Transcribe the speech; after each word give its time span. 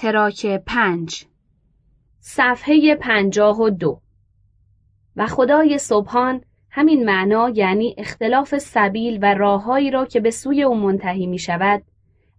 تراک 0.00 0.46
پنج. 0.46 1.24
صفحه 2.20 2.94
پنجاه 2.94 3.60
و 3.60 3.70
دو. 3.70 4.00
و 5.16 5.26
خدای 5.26 5.78
سبحان 5.78 6.40
همین 6.70 7.04
معنا 7.04 7.48
یعنی 7.48 7.94
اختلاف 7.98 8.58
سبیل 8.58 9.18
و 9.22 9.34
راههایی 9.34 9.90
را 9.90 10.06
که 10.06 10.20
به 10.20 10.30
سوی 10.30 10.62
او 10.62 10.74
منتهی 10.74 11.26
می 11.26 11.38
شود 11.38 11.82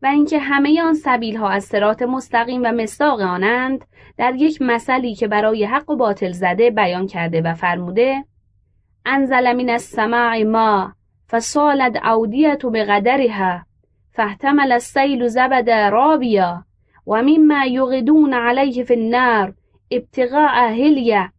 و 0.01 0.05
اینکه 0.05 0.39
همه 0.39 0.81
آن 0.81 0.93
سبیل 0.93 1.37
ها 1.37 1.49
از 1.49 1.63
سرات 1.63 2.01
مستقیم 2.01 2.61
و 2.63 2.71
مستاق 2.71 3.19
آنند 3.19 3.85
در 4.17 4.35
یک 4.35 4.61
مثلی 4.61 5.15
که 5.15 5.27
برای 5.27 5.65
حق 5.65 5.89
و 5.89 5.95
باطل 5.95 6.31
زده 6.31 6.69
بیان 6.69 7.07
کرده 7.07 7.41
و 7.41 7.53
فرموده 7.53 8.25
انزل 9.05 9.53
من 9.53 9.69
السماع 9.69 10.43
ما 10.43 10.93
فصالت 11.29 11.99
عودیت 12.03 12.65
بقدرها 12.65 13.61
فاحتمل 14.11 14.71
السیل 14.71 15.27
زبد 15.27 15.69
رابیا 15.69 16.65
و 17.07 17.21
مما 17.21 17.65
یغدون 17.65 18.33
علیه 18.33 18.83
فی 18.83 18.93
النار 18.93 19.53
ابتغاء 19.91 20.69
هلیه 20.69 21.31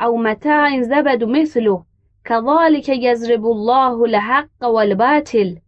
او 0.00 0.22
متاع 0.22 0.80
زبد 0.80 1.24
مثله 1.24 1.82
كذلك 2.24 2.88
يزرب 2.88 3.46
الله 3.46 4.04
الحق 4.04 4.64
والباطل. 4.64 5.58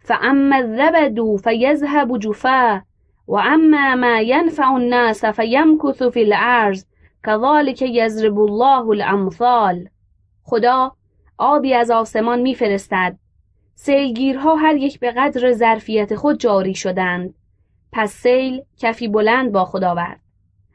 فأما 0.00 0.58
الزبد 0.58 1.36
فيذهب 1.36 2.18
جفاء 2.18 2.82
وأما 3.26 3.94
ما 3.94 4.20
ينفع 4.20 4.76
الناس 4.76 5.26
فيمكث 5.26 6.02
في 6.02 6.22
الأرض 6.22 6.78
كذلك 7.24 7.82
يضرب 7.82 8.38
الله 8.38 8.90
الامثال 8.90 9.88
خدا 10.44 10.92
آبی 11.38 11.74
از 11.74 11.90
آسمان 11.90 12.40
میفرستد. 12.40 13.16
سیلگیرها 13.74 14.54
هر 14.54 14.76
یک 14.76 15.00
به 15.00 15.10
قدر 15.10 15.52
ظرفیت 15.52 16.14
خود 16.14 16.38
جاری 16.38 16.74
شدند. 16.74 17.34
پس 17.92 18.12
سیل 18.12 18.62
کفی 18.78 19.08
بلند 19.08 19.52
با 19.52 19.64
خدا 19.64 19.90
آورد 19.90 20.20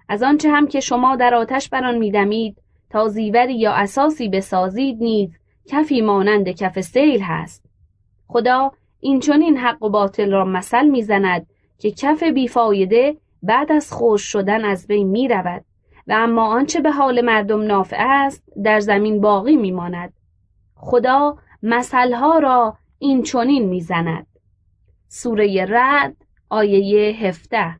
از 0.09 0.23
آنچه 0.23 0.51
هم 0.51 0.67
که 0.67 0.79
شما 0.79 1.15
در 1.15 1.35
آتش 1.35 1.69
بر 1.69 1.85
آن 1.85 1.97
میدمید 1.97 2.57
تا 2.89 3.07
زیوری 3.07 3.59
یا 3.59 3.71
اساسی 3.71 4.29
بسازید 4.29 4.97
نیز 5.03 5.37
کفی 5.65 6.01
مانند 6.01 6.49
کف 6.49 6.81
سیل 6.81 7.21
هست 7.21 7.65
خدا 8.27 8.71
این 8.99 9.19
چنین 9.19 9.57
حق 9.57 9.83
و 9.83 9.89
باطل 9.89 10.31
را 10.31 10.45
مثل 10.45 10.87
می‌زند 10.87 11.47
که 11.77 11.91
کف 11.91 12.23
بیفایده 12.23 13.17
بعد 13.43 13.71
از 13.71 13.93
خوش 13.93 14.21
شدن 14.21 14.65
از 14.65 14.87
بین 14.87 15.07
می 15.07 15.27
رود 15.27 15.65
و 16.07 16.13
اما 16.17 16.47
آنچه 16.47 16.81
به 16.81 16.91
حال 16.91 17.21
مردم 17.21 17.61
نافع 17.61 18.05
است 18.09 18.43
در 18.63 18.79
زمین 18.79 19.21
باقی 19.21 19.55
می 19.55 19.71
ماند. 19.71 20.13
خدا 20.75 21.37
مثلها 21.63 22.39
را 22.39 22.77
این 22.99 23.23
چنین 23.23 23.69
می‌زند. 23.69 24.27
سوره 25.07 25.65
رد 25.69 26.22
آیه 26.53 27.15
هفته 27.15 27.75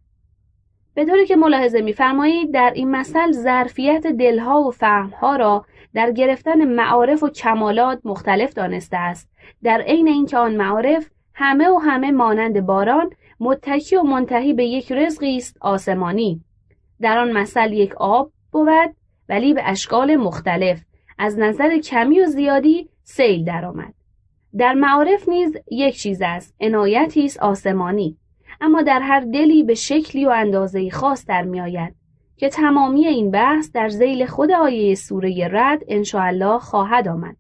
به 0.96 1.06
طوری 1.06 1.26
که 1.26 1.36
ملاحظه 1.36 1.82
میفرمایید 1.82 2.54
در 2.54 2.72
این 2.76 2.92
مثل 2.92 3.32
ظرفیت 3.32 4.08
دلها 4.08 4.62
و 4.62 4.72
فهمها 4.72 5.36
را 5.36 5.66
در 5.94 6.12
گرفتن 6.12 6.66
معارف 6.66 7.24
و 7.24 7.30
کمالات 7.30 8.00
مختلف 8.04 8.54
دانسته 8.54 8.98
است. 8.98 9.30
در 9.64 9.82
عین 9.82 10.08
اینکه 10.08 10.38
آن 10.38 10.56
معارف 10.56 11.10
همه 11.34 11.70
و 11.70 11.78
همه 11.78 12.12
مانند 12.12 12.66
باران 12.66 13.10
متکی 13.40 13.96
و 13.96 14.04
منتهی 14.04 14.54
به 14.54 14.66
یک 14.66 14.92
رزقی 14.92 15.38
است 15.38 15.58
آسمانی. 15.62 16.42
در 17.02 17.18
آن 17.18 17.32
مثل 17.32 17.74
یک 17.74 17.96
آب 17.96 18.32
بود 18.52 18.96
ولی 19.30 19.54
به 19.54 19.62
اشکال 19.66 20.16
مختلف. 20.16 20.82
از 21.18 21.40
نظر 21.40 21.78
کمی 21.78 22.22
و 22.22 22.26
زیادی 22.26 22.90
سیل 23.04 23.46
درآمد. 23.46 23.94
در 24.58 24.74
معارف 24.74 25.30
نیز 25.30 25.58
یک 25.72 25.96
چیز 25.96 26.22
است 26.22 26.56
عنایتی 26.62 27.26
است 27.26 27.40
آسمانی. 27.40 28.18
اما 28.64 28.82
در 28.82 29.00
هر 29.00 29.20
دلی 29.20 29.64
به 29.64 29.74
شکلی 29.74 30.26
و 30.26 30.30
اندازه 30.30 30.90
خاص 30.90 31.26
در 31.26 31.42
میآید 31.42 31.96
که 32.38 32.50
تمامی 32.50 33.08
این 33.08 33.32
بحث 33.32 33.72
در 33.72 33.90
زیل 33.90 34.26
خود 34.26 34.52
آیه 34.52 34.96
سوره 34.96 35.48
رد 35.52 35.84
انشاءالله 35.88 36.60
خواهد 36.60 37.08
آمد 37.08 37.36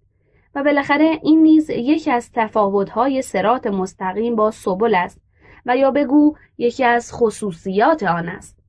و 0.55 0.63
بالاخره 0.63 1.19
این 1.23 1.43
نیز 1.43 1.69
یکی 1.69 2.11
از 2.11 2.31
تفاوت‌های 2.33 3.21
سرات 3.21 3.67
مستقیم 3.67 4.35
با 4.35 4.51
سبل 4.51 4.95
است 4.95 5.21
و 5.65 5.77
یا 5.77 5.91
بگو 5.91 6.35
یکی 6.57 6.83
از 6.83 7.13
خصوصیات 7.13 8.03
آن 8.03 8.29
است. 8.29 8.59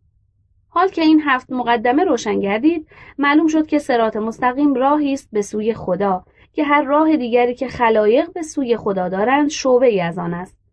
حال 0.68 0.88
که 0.88 1.02
این 1.02 1.22
هفت 1.26 1.52
مقدمه 1.52 2.04
روشن 2.04 2.40
گردید 2.40 2.88
معلوم 3.18 3.46
شد 3.46 3.66
که 3.66 3.78
سرات 3.78 4.16
مستقیم 4.16 4.74
راهی 4.74 5.12
است 5.12 5.28
به 5.32 5.42
سوی 5.42 5.74
خدا 5.74 6.24
که 6.52 6.64
هر 6.64 6.82
راه 6.82 7.16
دیگری 7.16 7.54
که 7.54 7.68
خلایق 7.68 8.32
به 8.32 8.42
سوی 8.42 8.76
خدا 8.76 9.08
دارند 9.08 9.48
شعبه 9.48 9.86
ای 9.86 10.00
از 10.00 10.18
آن 10.18 10.34
است. 10.34 10.63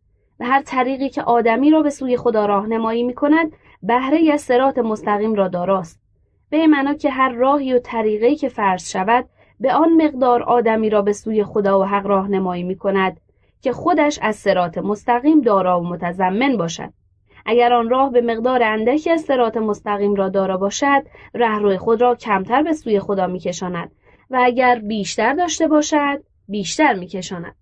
و 0.42 0.44
هر 0.44 0.62
طریقی 0.62 1.10
که 1.10 1.24
آدمی 1.24 1.72
را 1.72 1.82
به 1.82 1.90
سوی 1.90 2.18
خدا 2.18 2.46
راهنمایی 2.46 3.04
می 3.04 3.14
کند 3.14 3.52
بهره 3.84 4.34
از 4.34 4.42
سرات 4.42 4.78
مستقیم 4.78 5.34
را 5.34 5.48
داراست. 5.48 6.02
به 6.50 6.68
معنا 6.68 6.94
که 6.94 7.10
هر 7.10 7.30
راهی 7.30 7.74
و 7.74 7.80
طریقی 7.80 8.36
که 8.36 8.50
فرض 8.50 8.90
شود 8.90 9.26
به 9.60 9.74
آن 9.74 9.94
مقدار 9.94 10.44
آدمی 10.44 10.90
را 10.90 11.02
به 11.02 11.14
سوی 11.14 11.44
خدا 11.44 11.80
و 11.80 11.84
حق 11.84 12.06
راهنمایی 12.06 12.64
می 12.64 12.76
کند 12.76 13.20
که 13.62 13.72
خودش 13.72 14.20
از 14.22 14.36
سرات 14.36 14.78
مستقیم 14.78 15.42
دارا 15.42 15.82
و 15.82 15.84
متضمن 15.84 16.58
باشد. 16.58 16.94
اگر 17.46 17.74
آن 17.74 17.90
راه 17.90 18.12
به 18.12 18.22
مقدار 18.22 18.64
اندکی 18.64 19.10
از 19.10 19.22
سرات 19.22 19.58
مستقیم 19.58 20.16
را 20.16 20.30
دارا 20.30 20.58
باشد 20.58 21.04
رهرو 21.34 21.78
خود 21.78 22.02
را 22.02 22.16
کمتر 22.16 22.64
به 22.64 22.74
سوی 22.74 23.00
خدا 23.00 23.28
میکشاند 23.28 23.92
و 24.30 24.40
اگر 24.44 24.80
بیشتر 24.80 25.34
داشته 25.34 25.68
باشد 25.68 26.24
بیشتر 26.48 26.94
میکشاند. 26.94 27.61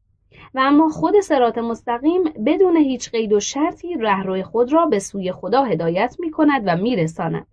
و 0.55 0.59
اما 0.59 0.89
خود 0.89 1.19
سرات 1.19 1.57
مستقیم 1.57 2.23
بدون 2.45 2.77
هیچ 2.77 3.11
قید 3.11 3.33
و 3.33 3.39
شرطی 3.39 3.95
رهرو 3.95 4.43
خود 4.43 4.73
را 4.73 4.85
به 4.85 4.99
سوی 4.99 5.31
خدا 5.31 5.63
هدایت 5.63 6.15
می 6.19 6.31
کند 6.31 6.63
و 6.65 6.75
میرساند. 6.75 7.47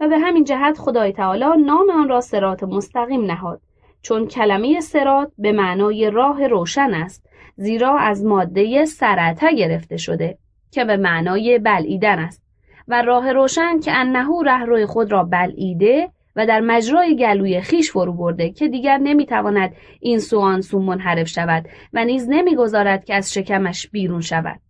و 0.00 0.08
به 0.08 0.18
همین 0.18 0.44
جهت 0.44 0.78
خدای 0.78 1.12
تعالی 1.12 1.62
نام 1.62 1.90
آن 1.90 2.08
را 2.08 2.20
سرات 2.20 2.62
مستقیم 2.62 3.24
نهاد. 3.24 3.60
چون 4.02 4.26
کلمه 4.26 4.80
سرات 4.80 5.32
به 5.38 5.52
معنای 5.52 6.10
راه 6.10 6.46
روشن 6.46 6.94
است 6.94 7.28
زیرا 7.56 7.98
از 7.98 8.24
ماده 8.24 8.84
سرطه 8.84 9.54
گرفته 9.54 9.96
شده 9.96 10.38
که 10.70 10.84
به 10.84 10.96
معنای 10.96 11.58
بلعیدن 11.58 12.18
است. 12.18 12.42
و 12.88 13.02
راه 13.02 13.32
روشن 13.32 13.80
که 13.80 13.92
انهو 13.92 14.42
رهرو 14.42 14.86
خود 14.86 15.12
را 15.12 15.24
بلعیده 15.24 16.10
و 16.36 16.46
در 16.46 16.60
مجرای 16.60 17.16
گلوی 17.16 17.60
خیش 17.60 17.90
فرو 17.90 18.12
برده 18.12 18.50
که 18.50 18.68
دیگر 18.68 18.98
نمی‌تواند 18.98 19.72
این 20.00 20.18
سو 20.18 20.38
آن 20.38 20.60
سو 20.60 20.78
منحرف 20.78 21.28
شود 21.28 21.68
و 21.92 22.04
نیز 22.04 22.28
نمی‌گذارد 22.28 23.04
که 23.04 23.14
از 23.14 23.32
شکمش 23.32 23.88
بیرون 23.88 24.20
شود. 24.20 24.60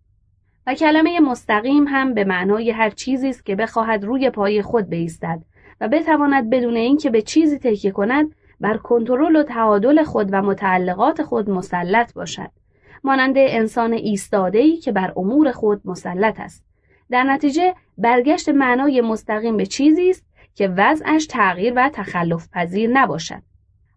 و 0.67 0.73
کلمه 0.73 1.19
مستقیم 1.19 1.87
هم 1.87 2.13
به 2.13 2.23
معنای 2.23 2.71
هر 2.71 2.89
چیزی 2.89 3.29
است 3.29 3.45
که 3.45 3.55
بخواهد 3.55 4.03
روی 4.03 4.29
پای 4.29 4.61
خود 4.61 4.89
بایستد 4.89 5.41
و 5.81 5.87
بتواند 5.87 6.49
بدون 6.49 6.75
اینکه 6.75 7.09
به 7.09 7.21
چیزی 7.21 7.57
تکیه 7.57 7.91
کند 7.91 8.35
بر 8.59 8.77
کنترل 8.77 9.35
و 9.35 9.43
تعادل 9.43 10.03
خود 10.03 10.29
و 10.31 10.41
متعلقات 10.41 11.23
خود 11.23 11.49
مسلط 11.49 12.13
باشد. 12.13 12.49
مانند 13.03 13.35
انسان 13.37 13.93
ایستاده‌ای 13.93 14.77
که 14.77 14.91
بر 14.91 15.13
امور 15.15 15.51
خود 15.51 15.81
مسلط 15.85 16.39
است. 16.39 16.65
در 17.09 17.23
نتیجه 17.23 17.75
برگشت 17.97 18.49
معنای 18.49 19.01
مستقیم 19.01 19.57
به 19.57 19.65
چیزی 19.65 20.09
است 20.09 20.25
که 20.55 20.67
وضعش 20.67 21.25
تغییر 21.25 21.73
و 21.75 21.89
تخلف 21.89 22.49
پذیر 22.53 22.89
نباشد. 22.93 23.41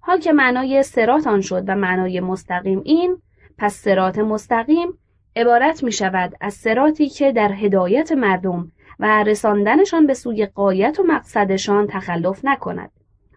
حال 0.00 0.20
که 0.20 0.32
معنای 0.32 0.82
سرات 0.82 1.26
آن 1.26 1.40
شد 1.40 1.64
و 1.68 1.76
معنای 1.76 2.20
مستقیم 2.20 2.82
این 2.84 3.16
پس 3.58 3.74
سرات 3.74 4.18
مستقیم 4.18 4.88
عبارت 5.36 5.84
می 5.84 5.92
شود 5.92 6.36
از 6.40 6.54
سراتی 6.54 7.08
که 7.08 7.32
در 7.32 7.52
هدایت 7.52 8.12
مردم 8.12 8.72
و 8.98 9.22
رساندنشان 9.22 10.06
به 10.06 10.14
سوی 10.14 10.46
قایت 10.46 11.00
و 11.00 11.02
مقصدشان 11.02 11.86
تخلف 11.86 12.44
نکند 12.44 12.90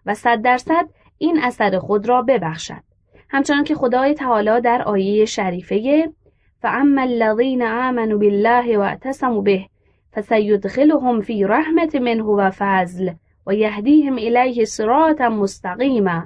و 0.06 0.14
صد 0.14 0.42
درصد 0.42 0.88
این 1.18 1.38
اثر 1.42 1.78
خود 1.78 2.08
را 2.08 2.22
ببخشد. 2.22 2.82
همچنان 3.28 3.64
که 3.64 3.74
خدای 3.74 4.14
تعالی 4.14 4.60
در 4.60 4.82
آیه 4.82 5.24
شریفه 5.24 6.08
فاما 6.62 7.02
الذین 7.02 7.62
آمنوا 7.62 8.18
بالله 8.18 8.78
واعتصموا 8.78 9.40
به 9.40 9.66
فسيدخلهم 10.12 11.20
في 11.20 11.44
رحمت 11.44 11.96
منه 11.96 12.24
و 12.24 12.50
فضل 12.50 13.12
و 13.46 13.54
یهدیهم 13.54 14.14
الیه 14.14 14.64
صراطا 14.64 15.28
مستقیما. 15.28 16.22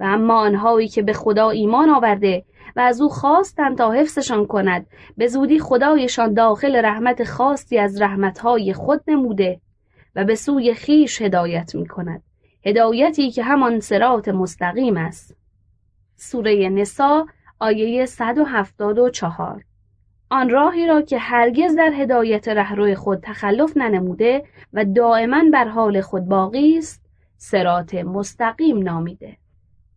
و 0.00 0.04
اما 0.04 0.40
آنهایی 0.40 0.88
که 0.88 1.02
به 1.02 1.12
خدا 1.12 1.50
ایمان 1.50 1.90
آورده 1.90 2.44
و 2.76 2.80
از 2.80 3.00
او 3.00 3.08
خواستند 3.08 3.78
تا 3.78 3.92
حفظشان 3.92 4.46
کند 4.46 4.86
به 5.16 5.26
زودی 5.26 5.58
خدایشان 5.58 6.34
داخل 6.34 6.76
رحمت 6.76 7.24
خاصی 7.24 7.78
از 7.78 8.02
رحمتهای 8.02 8.72
خود 8.72 9.00
نموده 9.08 9.60
و 10.16 10.24
به 10.24 10.34
سوی 10.34 10.74
خیش 10.74 11.22
هدایت 11.22 11.74
می 11.74 11.86
کند 11.86 12.22
هدایتی 12.66 13.30
که 13.30 13.42
همان 13.42 13.80
سرات 13.80 14.28
مستقیم 14.28 14.96
است. 14.96 15.36
سوره 16.16 16.68
نسا 16.68 17.26
آیه 17.58 18.06
174 18.06 19.64
آن 20.32 20.50
راهی 20.50 20.86
را 20.86 21.02
که 21.02 21.18
هرگز 21.18 21.76
در 21.76 21.92
هدایت 21.92 22.48
رهرو 22.48 22.94
خود 22.94 23.20
تخلف 23.22 23.76
ننموده 23.76 24.44
و 24.72 24.84
دائما 24.84 25.42
بر 25.52 25.68
حال 25.68 26.00
خود 26.00 26.24
باقی 26.24 26.78
است 26.78 27.02
سرات 27.36 27.94
مستقیم 27.94 28.78
نامیده. 28.82 29.36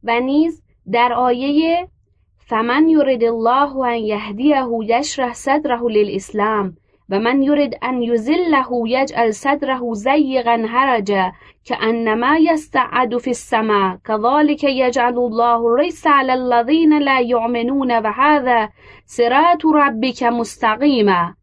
و 0.03 0.19
نیز 0.19 0.63
در 0.91 1.13
آیه 1.13 1.87
فمن 2.37 2.87
یرد 2.87 3.23
الله 3.23 3.77
ان 3.77 3.95
یهدیه 3.95 4.63
یشرح 4.83 5.33
صدره 5.33 5.81
للاسلام 5.81 6.77
و 7.09 7.19
من 7.19 7.41
یرید 7.41 7.77
ان 7.81 8.01
یزله 8.01 8.65
یجعل 8.85 9.31
صدره 9.31 9.93
ضیقا 9.93 10.65
حرجا 10.69 11.31
انما 11.81 12.37
یستعد 12.37 13.17
فی 13.17 13.29
السماء 13.29 13.97
كذلك 14.05 14.63
یجعل 14.63 15.17
الله 15.17 15.61
الرجس 15.61 16.07
علی 16.07 16.31
الذین 16.31 16.93
لا 16.93 17.19
یؤمنون 17.19 17.91
و 17.91 18.11
هذا 18.15 18.69
صراط 19.05 19.61
ربک 19.75 20.23
مستقیما 20.23 21.33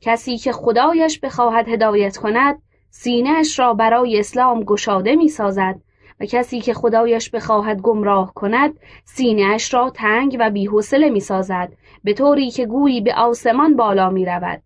کسی 0.00 0.36
که 0.36 0.52
خدایش 0.52 1.20
بخواهد 1.20 1.68
هدایت 1.68 2.16
کند 2.16 2.62
سینهاش 2.90 3.58
را 3.58 3.74
برای 3.74 4.18
اسلام 4.18 4.64
گشاده 4.64 5.16
می 5.16 5.28
سازد 5.28 5.80
و 6.20 6.24
کسی 6.24 6.60
که 6.60 6.74
خدایش 6.74 7.30
بخواهد 7.30 7.80
گمراه 7.80 8.34
کند 8.34 8.74
سینهاش 9.04 9.74
را 9.74 9.90
تنگ 9.90 10.36
و 10.40 10.50
بیحوصله 10.50 11.10
می 11.10 11.20
سازد 11.20 11.72
به 12.04 12.12
طوری 12.12 12.50
که 12.50 12.66
گویی 12.66 13.00
به 13.00 13.14
آسمان 13.14 13.76
بالا 13.76 14.10
می 14.10 14.24
رود. 14.24 14.62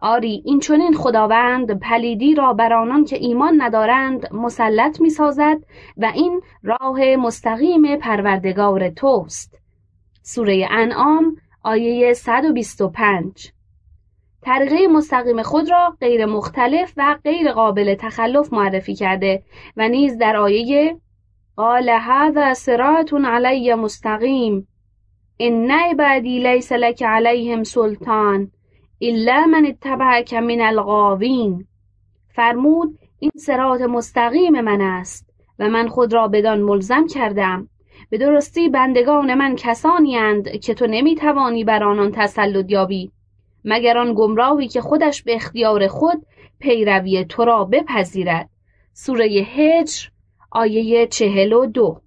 آری 0.00 0.42
این 0.44 0.60
چنین 0.60 0.94
خداوند 0.94 1.80
پلیدی 1.80 2.34
را 2.34 2.52
بر 2.52 2.72
آنان 2.72 3.04
که 3.04 3.16
ایمان 3.16 3.62
ندارند 3.62 4.34
مسلط 4.34 5.00
می 5.00 5.10
سازد 5.10 5.58
و 5.96 6.12
این 6.14 6.40
راه 6.62 7.16
مستقیم 7.16 7.96
پروردگار 7.96 8.88
توست. 8.88 9.58
سوره 10.22 10.68
انعام 10.70 11.36
آیه 11.62 12.12
125 12.12 13.52
طریقه 14.42 14.88
مستقیم 14.88 15.42
خود 15.42 15.70
را 15.70 15.96
غیر 16.00 16.26
مختلف 16.26 16.92
و 16.96 17.16
غیر 17.24 17.52
قابل 17.52 17.94
تخلف 17.94 18.52
معرفی 18.52 18.94
کرده 18.94 19.42
و 19.76 19.88
نیز 19.88 20.18
در 20.18 20.36
آیه 20.36 20.96
قال 21.56 21.88
هذا 21.88 22.54
صراط 22.54 23.14
علی 23.14 23.74
مستقیم. 23.74 24.68
ان 25.40 25.70
عبادی 25.70 26.38
لیس 26.38 26.72
لك 26.72 27.02
علیهم 27.02 27.64
سلطان. 27.64 28.50
الا 29.00 29.46
من 29.46 29.66
اتبعك 29.66 30.34
من 30.34 30.60
الغاوین. 30.60 31.66
فرمود 32.28 32.98
این 33.18 33.30
صراط 33.36 33.80
مستقیم 33.80 34.60
من 34.60 34.80
است 34.80 35.30
و 35.58 35.68
من 35.68 35.88
خود 35.88 36.12
را 36.12 36.28
بدان 36.28 36.60
ملزم 36.60 37.06
کردم. 37.06 37.68
به 38.10 38.18
درستی 38.18 38.68
بندگان 38.68 39.34
من 39.34 39.56
کسانی 39.56 40.16
اند 40.16 40.48
که 40.48 40.74
تو 40.74 40.86
نمی‌توانی 40.86 41.64
بر 41.64 41.84
آنان 41.84 42.12
تسلط 42.14 42.70
یابی 42.70 43.10
مگر 43.64 43.98
آن 43.98 44.14
گمراهی 44.14 44.68
که 44.68 44.80
خودش 44.80 45.22
به 45.22 45.34
اختیار 45.34 45.86
خود 45.86 46.26
پیروی 46.58 47.24
تو 47.24 47.44
را 47.44 47.64
بپذیرد. 47.64 48.48
سوره 48.92 49.26
هجر 49.26 50.08
آیه 50.50 51.06
چهل 51.06 51.52
و 51.52 51.66
دو. 51.66 52.00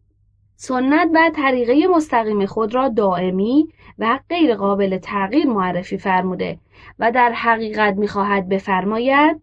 سنت 0.55 1.09
و 1.13 1.31
طریقه 1.35 1.87
مستقیم 1.87 2.45
خود 2.45 2.75
را 2.75 2.87
دائمی 2.87 3.67
و 3.99 4.19
غیر 4.29 4.55
قابل 4.55 4.97
تغییر 4.97 5.47
معرفی 5.47 5.97
فرموده. 5.97 6.57
و 7.01 7.11
در 7.11 7.31
حقیقت 7.31 7.95
می‌خواهد 7.95 8.49
بفرماید 8.49 9.41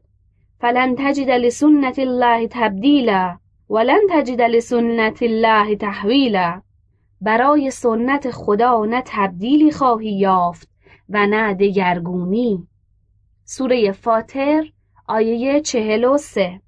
فلن 0.61 0.95
تجد 0.99 1.31
لسنت 1.31 1.99
الله 1.99 2.49
تبدیلا 2.51 3.39
ولن 3.71 4.01
تجد 4.11 4.41
لسنت 4.41 5.23
الله 5.23 5.77
تحویلا. 5.77 6.63
برای 7.21 7.71
سنت 7.71 8.31
خدا 8.31 8.85
نه 8.85 9.03
تبدیلی 9.07 9.71
خواهی 9.71 10.19
یافت 10.19 10.69
و 11.09 11.27
نه 11.27 11.55
دگرگونی. 11.55 12.67
سوره 13.45 13.93
فاطر 13.93 14.73
آیه 15.09 15.61
چهل 15.61 16.05
و 16.05 16.19
سه. 16.19 16.61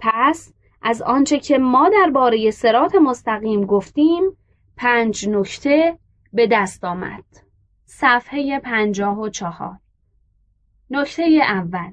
پس 0.00 0.52
از 0.82 1.02
آنچه 1.02 1.38
که 1.38 1.58
ما 1.58 1.88
درباره 1.88 2.50
سرات 2.50 2.94
مستقیم 2.94 3.64
گفتیم 3.64 4.22
پنج 4.76 5.28
نکته 5.28 5.98
به 6.32 6.46
دست 6.46 6.84
آمد. 6.84 7.24
صفحه 7.84 8.58
پنجاه 8.58 9.20
و 9.20 9.28
چهار. 9.28 9.78
نکته 10.90 11.40
اول. 11.48 11.92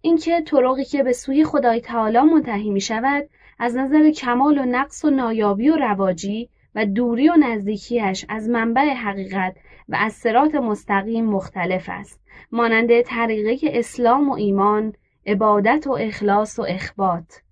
اینکه 0.00 0.40
طرقی 0.40 0.84
که 0.84 1.02
به 1.02 1.12
سوی 1.12 1.44
خدای 1.44 1.80
تعالی 1.80 2.20
منتهی 2.20 2.70
می 2.70 2.80
شود 2.80 3.28
از 3.58 3.76
نظر 3.76 4.10
کمال 4.10 4.58
و 4.58 4.64
نقص 4.64 5.04
و 5.04 5.10
نایابی 5.10 5.70
و 5.70 5.76
رواجی 5.76 6.48
و 6.74 6.86
دوری 6.86 7.28
و 7.28 7.36
نزدیکیش 7.36 8.26
از 8.28 8.48
منبع 8.48 8.94
حقیقت 8.94 9.56
و 9.88 9.96
از 10.00 10.12
سرات 10.12 10.54
مستقیم 10.54 11.24
مختلف 11.24 11.84
است. 11.88 12.20
مانند 12.52 13.02
طریقه 13.02 13.68
اسلام 13.72 14.28
و 14.28 14.32
ایمان 14.32 14.92
عبادت 15.26 15.86
و 15.86 15.92
اخلاص 15.92 16.58
و 16.58 16.62
اخبات 16.68 17.42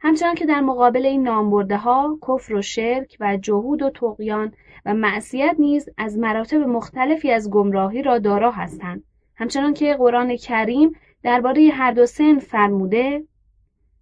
همچنان 0.00 0.34
که 0.34 0.46
در 0.46 0.60
مقابل 0.60 1.06
این 1.06 1.22
نامبرده 1.22 1.76
ها 1.76 2.18
کفر 2.28 2.54
و 2.54 2.62
شرک 2.62 3.16
و 3.20 3.36
جهود 3.36 3.82
و 3.82 3.90
تقیان 3.90 4.52
و 4.86 4.94
معصیت 4.94 5.56
نیز 5.58 5.88
از 5.98 6.18
مراتب 6.18 6.58
مختلفی 6.58 7.30
از 7.30 7.50
گمراهی 7.50 8.02
را 8.02 8.18
دارا 8.18 8.50
هستند. 8.50 9.04
همچنان 9.36 9.74
که 9.74 9.94
قرآن 9.94 10.36
کریم 10.36 10.92
درباره 11.22 11.70
هر 11.72 11.90
دو 11.92 12.06
سن 12.06 12.38
فرموده 12.38 13.24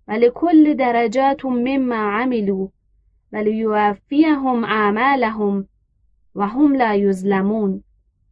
ولکل 0.08 0.74
درجات 0.74 1.44
مما 1.44 1.94
عملوا 1.94 2.68
ولیوفیهم 3.32 4.64
اعمالهم 4.64 5.68
و 6.34 6.46
هم 6.46 6.74
لا 6.74 6.94
یظلمون 6.94 7.84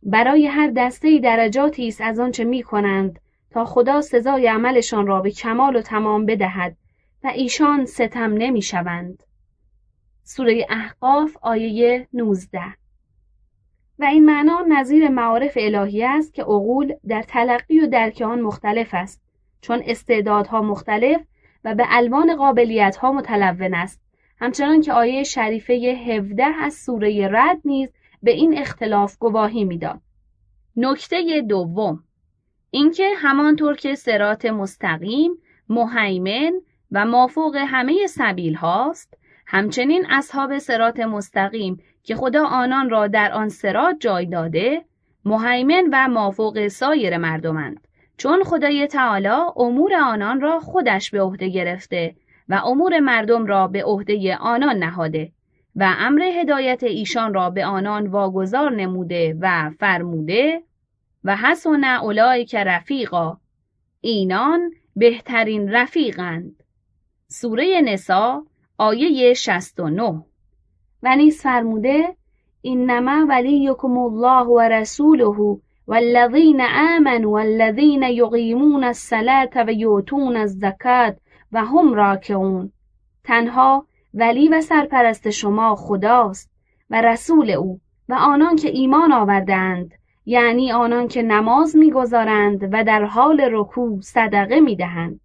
برای 0.02 0.46
هر 0.46 0.70
دسته 0.76 1.18
درجاتی 1.18 1.88
است 1.88 2.00
از 2.00 2.20
آنچه 2.20 2.44
می 2.44 2.62
کنند 2.62 3.20
تا 3.50 3.64
خدا 3.64 4.00
سزای 4.00 4.46
عملشان 4.46 5.06
را 5.06 5.20
به 5.20 5.30
کمال 5.30 5.76
و 5.76 5.82
تمام 5.82 6.26
بدهد 6.26 6.76
و 7.24 7.26
ایشان 7.26 7.86
ستم 7.86 8.32
نمی 8.32 8.62
شوند. 8.62 9.22
سوره 10.22 10.66
احقاف 10.70 11.36
آیه 11.42 12.08
19 12.12 12.60
و 14.00 14.04
این 14.04 14.24
معنا 14.24 14.64
نظیر 14.68 15.08
معارف 15.08 15.52
الهی 15.56 16.04
است 16.04 16.34
که 16.34 16.42
عقول 16.42 16.94
در 17.08 17.22
تلقی 17.22 17.80
و 17.80 17.86
درک 17.86 18.22
آن 18.22 18.40
مختلف 18.40 18.88
است 18.92 19.22
چون 19.60 19.82
استعدادها 19.86 20.62
مختلف 20.62 21.20
و 21.64 21.74
به 21.74 21.84
الوان 21.88 22.36
قابلیتها 22.36 23.12
متلون 23.12 23.74
است 23.74 24.00
همچنان 24.38 24.80
که 24.80 24.92
آیه 24.92 25.22
شریفه 25.22 25.72
17 26.08 26.44
از 26.44 26.74
سوره 26.74 27.28
رد 27.32 27.60
نیز 27.64 27.92
به 28.22 28.30
این 28.30 28.58
اختلاف 28.58 29.18
گواهی 29.18 29.64
می‌داد. 29.64 30.00
نکته 30.76 31.44
دوم 31.48 32.04
اینکه 32.70 33.10
همانطور 33.16 33.76
که 33.76 33.94
سرات 33.94 34.46
مستقیم، 34.46 35.32
مهیمن 35.68 36.52
و 36.92 37.04
مافوق 37.06 37.56
همه 37.56 38.06
سبیل 38.06 38.54
هاست، 38.54 39.18
همچنین 39.46 40.06
اصحاب 40.10 40.58
سرات 40.58 41.00
مستقیم 41.00 41.82
که 42.10 42.16
خدا 42.16 42.46
آنان 42.46 42.90
را 42.90 43.06
در 43.06 43.32
آن 43.32 43.48
سرات 43.48 43.96
جای 44.00 44.26
داده، 44.26 44.84
مهیمن 45.24 45.88
و 45.92 46.08
مافوق 46.08 46.68
سایر 46.68 47.18
مردمند. 47.18 47.88
چون 48.16 48.42
خدای 48.44 48.86
تعالی 48.86 49.42
امور 49.56 49.94
آنان 49.94 50.40
را 50.40 50.60
خودش 50.60 51.10
به 51.10 51.22
عهده 51.22 51.48
گرفته 51.48 52.14
و 52.48 52.54
امور 52.64 53.00
مردم 53.00 53.46
را 53.46 53.66
به 53.68 53.84
عهده 53.84 54.36
آنان 54.36 54.76
نهاده 54.76 55.32
و 55.76 55.94
امر 55.98 56.22
هدایت 56.22 56.82
ایشان 56.82 57.34
را 57.34 57.50
به 57.50 57.64
آنان 57.64 58.06
واگذار 58.06 58.70
نموده 58.72 59.36
و 59.40 59.70
فرموده 59.78 60.62
و 61.24 61.36
حسن 61.36 61.84
اولئک 61.84 62.54
رفیقا 62.54 63.36
اینان 64.00 64.70
بهترین 64.96 65.68
رفیقند 65.68 66.62
سوره 67.28 67.80
نسا 67.84 68.46
آیه 68.78 69.34
69 69.34 70.24
و 71.02 71.16
نیز 71.16 71.42
فرموده 71.42 72.16
اینما 72.62 73.26
ولیکم 73.28 73.98
الله 73.98 74.46
و 74.46 74.60
رسوله 74.60 75.60
والذین 75.86 76.60
آمنوا 76.60 77.30
والذین 77.32 78.02
یقیمون 78.02 78.84
الصلاة 78.84 79.50
و 79.66 79.72
یؤتون 79.72 80.36
الزکات 80.36 81.16
و 81.52 81.64
هم 81.64 81.94
راکعون. 81.94 82.72
تنها 83.24 83.86
ولی 84.14 84.48
و 84.48 84.60
سرپرست 84.60 85.30
شما 85.30 85.74
خداست 85.74 86.50
و 86.90 87.00
رسول 87.00 87.50
او 87.50 87.80
و 88.08 88.14
آنان 88.14 88.56
که 88.56 88.68
ایمان 88.68 89.12
آوردند 89.12 89.94
یعنی 90.26 90.72
آنان 90.72 91.08
که 91.08 91.22
نماز 91.22 91.76
می‌گذارند 91.76 92.68
و 92.72 92.84
در 92.84 93.04
حال 93.04 93.40
رکوع 93.40 94.00
صدقه 94.00 94.60
می‌دهند. 94.60 95.20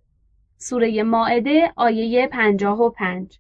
سوره 0.58 1.04
ماعده 1.04 1.74
آیه 1.76 2.28
پنجاه 2.28 2.82
و 2.82 2.90
پنج. 2.90 3.40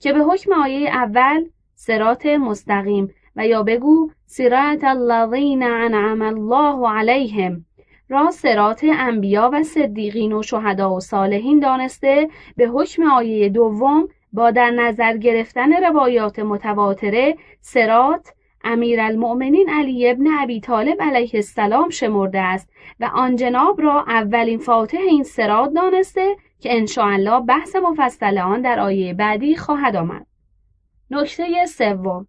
که 0.00 0.12
به 0.12 0.18
حکم 0.18 0.52
آیه 0.52 0.88
اول 0.88 1.44
سرات 1.74 2.26
مستقیم 2.26 3.14
و 3.36 3.46
یا 3.46 3.62
بگو 3.62 4.10
سرات 4.26 4.84
الذین 4.84 5.62
انعم 5.62 6.22
الله 6.22 6.90
علیهم. 6.90 7.64
را 8.08 8.30
سرات 8.30 8.80
انبیا 8.84 9.50
و 9.52 9.62
صدیقین 9.62 10.32
و 10.32 10.42
شهدا 10.42 10.94
و 10.94 11.00
صالحین 11.00 11.60
دانسته 11.60 12.28
به 12.56 12.66
حکم 12.66 13.02
آیه 13.02 13.48
دوم 13.48 14.08
با 14.32 14.50
در 14.50 14.70
نظر 14.70 15.16
گرفتن 15.16 15.72
روایات 15.84 16.38
متواتره 16.38 17.36
سرات 17.60 18.32
امیرالمؤمنین 18.64 19.70
علی 19.70 20.10
ابن 20.10 20.26
ابی 20.38 20.60
طالب 20.60 21.02
علیه 21.02 21.30
السلام 21.34 21.90
شمرده 21.90 22.40
است 22.40 22.70
و 23.00 23.10
آن 23.14 23.36
جناب 23.36 23.80
را 23.80 24.04
اولین 24.08 24.58
فاتح 24.58 24.98
این 24.98 25.22
سرات 25.22 25.72
دانسته 25.72 26.36
که 26.66 26.76
انشاءالله 26.76 27.40
بحث 27.40 27.76
مفصل 27.76 28.38
آن 28.38 28.60
در 28.60 28.80
آیه 28.80 29.14
بعدی 29.14 29.56
خواهد 29.56 29.96
آمد. 29.96 30.26
نکته 31.10 31.66
سوم. 31.66 32.26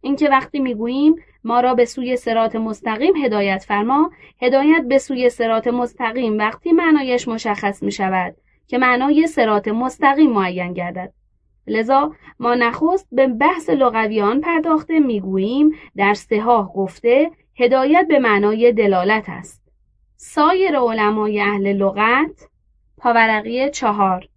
اینکه 0.00 0.28
وقتی 0.28 0.60
می‌گوییم 0.60 1.14
ما 1.44 1.60
را 1.60 1.74
به 1.74 1.84
سوی 1.84 2.16
سرات 2.16 2.56
مستقیم 2.56 3.16
هدایت 3.16 3.64
فرما 3.68 4.10
هدایت 4.42 4.84
به 4.88 4.98
سوی 4.98 5.30
سرات 5.30 5.68
مستقیم 5.68 6.38
وقتی 6.38 6.72
معنایش 6.72 7.28
مشخص 7.28 7.82
می 7.82 7.92
شود 7.92 8.36
که 8.66 8.78
معنای 8.78 9.26
سرات 9.26 9.68
مستقیم 9.68 10.30
معین 10.32 10.72
گردد. 10.72 11.12
لذا 11.66 12.12
ما 12.40 12.54
نخست 12.54 13.08
به 13.12 13.26
بحث 13.26 13.70
لغویان 13.70 14.40
پرداخته 14.40 14.98
می‌گوییم 14.98 15.70
در 15.96 16.14
سهاه 16.14 16.72
گفته 16.72 17.30
هدایت 17.58 18.06
به 18.08 18.18
معنای 18.18 18.72
دلالت 18.72 19.24
است. 19.28 19.62
سایر 20.16 20.78
علمای 20.78 21.40
اهل 21.40 21.72
لغت 21.72 22.51
پاورقی 23.02 23.70
چهار. 23.70 24.28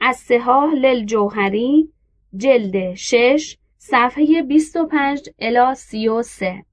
از 0.00 0.16
سهاه 0.16 0.74
للجوهری 0.74 1.88
جلد 2.36 2.94
شش 2.94 3.56
صفحه 3.78 4.42
25 4.42 5.30
الی 5.38 5.74
33 5.74 6.64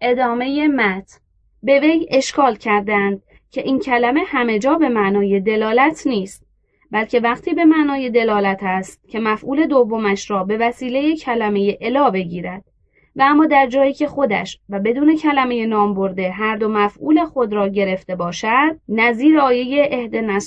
ادامه 0.00 0.68
مت 0.68 1.20
به 1.62 1.80
وی 1.80 2.06
اشکال 2.10 2.56
کردند 2.56 3.22
که 3.50 3.62
این 3.62 3.78
کلمه 3.78 4.20
همه 4.26 4.58
جا 4.58 4.74
به 4.74 4.88
معنای 4.88 5.40
دلالت 5.40 6.06
نیست 6.06 6.46
بلکه 6.90 7.20
وقتی 7.20 7.54
به 7.54 7.64
معنای 7.64 8.10
دلالت 8.10 8.60
است 8.62 9.08
که 9.08 9.20
مفعول 9.20 9.66
دومش 9.66 10.30
را 10.30 10.44
به 10.44 10.56
وسیله 10.58 11.16
کلمه 11.16 11.78
الا 11.80 12.10
بگیرد. 12.10 12.64
و 13.16 13.22
اما 13.22 13.46
در 13.46 13.66
جایی 13.66 13.92
که 13.92 14.06
خودش 14.06 14.58
و 14.68 14.80
بدون 14.80 15.16
کلمه 15.16 15.66
نام 15.66 15.94
برده 15.94 16.30
هر 16.30 16.56
دو 16.56 16.68
مفعول 16.68 17.24
خود 17.24 17.52
را 17.52 17.68
گرفته 17.68 18.16
باشد 18.16 18.76
نظیر 18.88 19.38
آیه 19.38 19.88
اهدن 19.92 20.38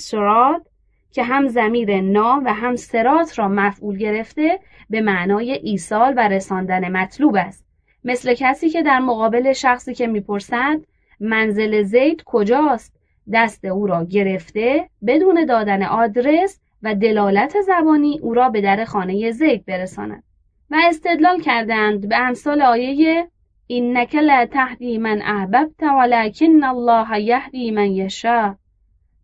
که 1.12 1.22
هم 1.22 1.48
زمیر 1.48 2.00
نا 2.00 2.42
و 2.44 2.54
هم 2.54 2.76
سرات 2.76 3.38
را 3.38 3.48
مفعول 3.48 3.96
گرفته 3.96 4.58
به 4.90 5.00
معنای 5.00 5.52
ایصال 5.52 6.14
و 6.16 6.28
رساندن 6.28 6.96
مطلوب 6.96 7.36
است. 7.36 7.64
مثل 8.04 8.34
کسی 8.34 8.70
که 8.70 8.82
در 8.82 8.98
مقابل 8.98 9.52
شخصی 9.52 9.94
که 9.94 10.06
می‌پرسد 10.06 10.80
منزل 11.20 11.82
زید 11.82 12.22
کجاست؟ 12.26 12.94
دست 13.32 13.64
او 13.64 13.86
را 13.86 14.04
گرفته 14.04 14.88
بدون 15.06 15.44
دادن 15.44 15.82
آدرس 15.82 16.60
و 16.82 16.94
دلالت 16.94 17.60
زبانی 17.60 18.18
او 18.22 18.34
را 18.34 18.48
به 18.48 18.60
در 18.60 18.84
خانه 18.84 19.30
زید 19.30 19.64
برساند. 19.64 20.22
و 20.70 20.76
استدلال 20.88 21.40
کردند 21.40 22.08
به 22.08 22.16
امثال 22.16 22.62
آیه 22.62 23.28
اینک 23.66 24.14
لا 24.14 24.46
تهدی 24.46 24.98
من 24.98 25.22
احببت 25.22 25.82
ولکن 25.82 26.64
الله 26.64 27.20
یهدی 27.20 27.70
من 27.70 27.92
یشاء 27.92 28.54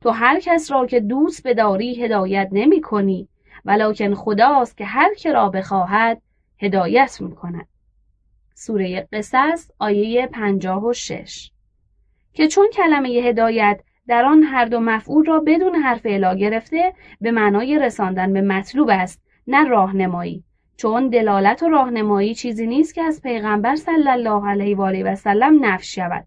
تو 0.01 0.11
هر 0.11 0.41
کس 0.41 0.73
را 0.73 0.87
که 0.87 1.01
دوست 1.01 1.47
بداری 1.47 2.05
هدایت 2.05 2.49
نمی 2.53 2.81
کنی 2.81 3.29
ولکن 3.65 4.15
خداست 4.15 4.77
که 4.77 4.85
هر 4.85 5.15
که 5.15 5.33
را 5.33 5.49
بخواهد 5.49 6.23
هدایت 6.59 7.21
می 7.21 7.35
کند. 7.35 7.69
سوره 8.55 9.09
قصص 9.13 9.71
آیه 9.79 10.27
56 10.27 11.51
که 12.33 12.49
چون 12.49 12.69
کلمه 12.73 13.09
هدایت 13.09 13.81
در 14.09 14.25
آن 14.25 14.43
هر 14.43 14.65
دو 14.65 14.81
مفعول 14.81 15.27
را 15.27 15.41
بدون 15.47 15.75
حرف 15.75 16.01
الا 16.05 16.35
گرفته 16.35 16.95
به 17.21 17.31
معنای 17.31 17.79
رساندن 17.79 18.33
به 18.33 18.41
مطلوب 18.41 18.89
است 18.93 19.23
نه 19.47 19.69
راهنمایی 19.69 20.45
چون 20.81 21.09
دلالت 21.09 21.63
و 21.63 21.69
راهنمایی 21.69 22.35
چیزی 22.35 22.67
نیست 22.67 22.95
که 22.95 23.03
از 23.03 23.23
پیغمبر 23.23 23.77
صلی 23.77 24.09
الله 24.09 24.49
علیه 24.49 24.77
و 24.77 24.83
آله 24.83 25.05
و 25.05 25.15
سلم 25.15 25.65
نفی 25.65 25.87
شود. 25.87 26.25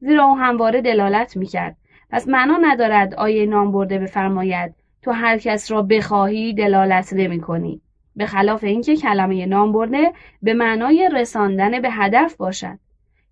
زیرا 0.00 0.24
او 0.24 0.36
همواره 0.38 0.80
دلالت 0.80 1.36
می‌کرد. 1.36 1.76
پس 2.10 2.28
معنا 2.28 2.56
ندارد 2.62 3.14
آیه 3.14 3.46
نام 3.46 3.72
برده 3.72 3.98
بفرماید 3.98 4.74
تو 5.02 5.10
هر 5.10 5.38
کس 5.38 5.72
را 5.72 5.82
بخواهی 5.82 6.54
دلالت 6.54 7.12
نمی 7.12 7.40
کنی. 7.40 7.80
به 8.16 8.26
خلاف 8.26 8.64
اینکه 8.64 8.96
کلمه 8.96 9.46
نام 9.46 9.72
برده 9.72 10.12
به 10.42 10.54
معنای 10.54 11.10
رساندن 11.12 11.80
به 11.80 11.90
هدف 11.90 12.36
باشد. 12.36 12.78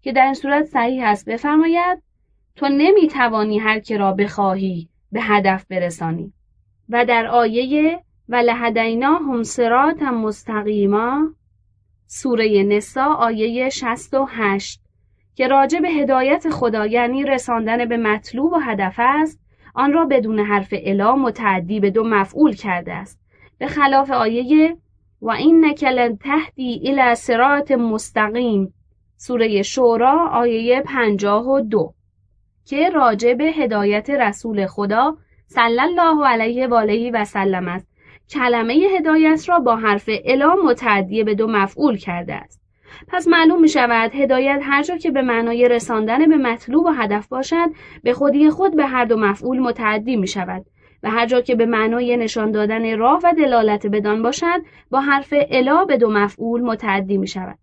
که 0.02 0.12
در 0.12 0.24
این 0.24 0.34
صورت 0.34 0.64
صحیح 0.64 1.06
است 1.06 1.28
بفرماید 1.28 2.02
تو 2.56 2.68
نمی 2.68 3.08
توانی 3.08 3.58
هر 3.58 3.78
که 3.78 3.96
را 3.96 4.12
بخواهی 4.12 4.88
به 5.12 5.20
هدف 5.22 5.64
برسانی. 5.64 6.32
و 6.88 7.04
در 7.04 7.26
آیه 7.26 7.98
و 8.32 8.36
لهدینا 8.36 9.14
هم 9.14 9.42
هم 10.00 10.20
مستقیما. 10.20 11.34
سوره 12.06 12.62
نسا 12.62 13.04
آیه 13.04 13.68
68 13.68 14.80
که 15.34 15.48
راجع 15.48 15.80
به 15.80 15.88
هدایت 15.88 16.50
خدا 16.50 16.86
یعنی 16.86 17.24
رساندن 17.24 17.84
به 17.88 17.96
مطلوب 17.96 18.52
و 18.52 18.56
هدف 18.56 18.94
است 18.98 19.40
آن 19.74 19.92
را 19.92 20.04
بدون 20.04 20.38
حرف 20.38 20.74
الا 20.82 21.16
متعدی 21.16 21.80
به 21.80 21.90
دو 21.90 22.04
مفعول 22.04 22.54
کرده 22.54 22.92
است. 22.92 23.20
به 23.58 23.66
خلاف 23.66 24.10
آیه 24.10 24.76
و 25.22 25.30
این 25.30 25.64
نکل 25.64 26.16
تهدی 26.16 26.80
الى 26.84 27.14
صراط 27.14 27.72
مستقیم 27.72 28.74
سوره 29.16 29.62
شورا 29.62 30.28
آیه 30.32 30.80
پنجاه 30.80 31.48
و 31.48 31.60
دو 31.60 31.94
که 32.64 32.90
راجع 32.90 33.34
به 33.34 33.44
هدایت 33.44 34.10
رسول 34.10 34.66
خدا 34.66 35.16
صلی 35.46 35.80
الله 35.80 36.26
علیه 36.26 36.66
و 36.66 36.74
آله 36.74 37.10
و 37.14 37.24
سلم 37.24 37.68
است. 37.68 37.91
کلمه 38.30 38.74
هدایت 38.74 39.48
را 39.48 39.58
با 39.58 39.76
حرف 39.76 40.10
الا 40.24 40.54
متعدی 40.64 41.24
به 41.24 41.34
دو 41.34 41.46
مفعول 41.46 41.96
کرده 41.96 42.34
است. 42.34 42.62
پس 43.08 43.28
معلوم 43.28 43.60
می 43.60 43.68
شود 43.68 44.14
هدایت 44.14 44.60
هر 44.62 44.82
جا 44.82 44.96
که 44.96 45.10
به 45.10 45.22
معنای 45.22 45.68
رساندن 45.68 46.28
به 46.28 46.36
مطلوب 46.36 46.86
و 46.86 46.90
هدف 46.90 47.28
باشد 47.28 47.68
به 48.02 48.12
خودی 48.12 48.50
خود 48.50 48.76
به 48.76 48.86
هر 48.86 49.04
دو 49.04 49.16
مفعول 49.16 49.58
متعدی 49.58 50.16
می 50.16 50.26
شود 50.26 50.66
و 51.02 51.10
هر 51.10 51.26
جا 51.26 51.40
که 51.40 51.54
به 51.54 51.66
معنای 51.66 52.16
نشان 52.16 52.50
دادن 52.50 52.98
راه 52.98 53.20
و 53.24 53.32
دلالت 53.38 53.86
بدان 53.86 54.22
باشد 54.22 54.62
با 54.90 55.00
حرف 55.00 55.34
الا 55.50 55.84
به 55.84 55.96
دو 55.96 56.10
مفعول 56.10 56.60
متعدی 56.60 57.18
می 57.18 57.28
شود 57.28 57.58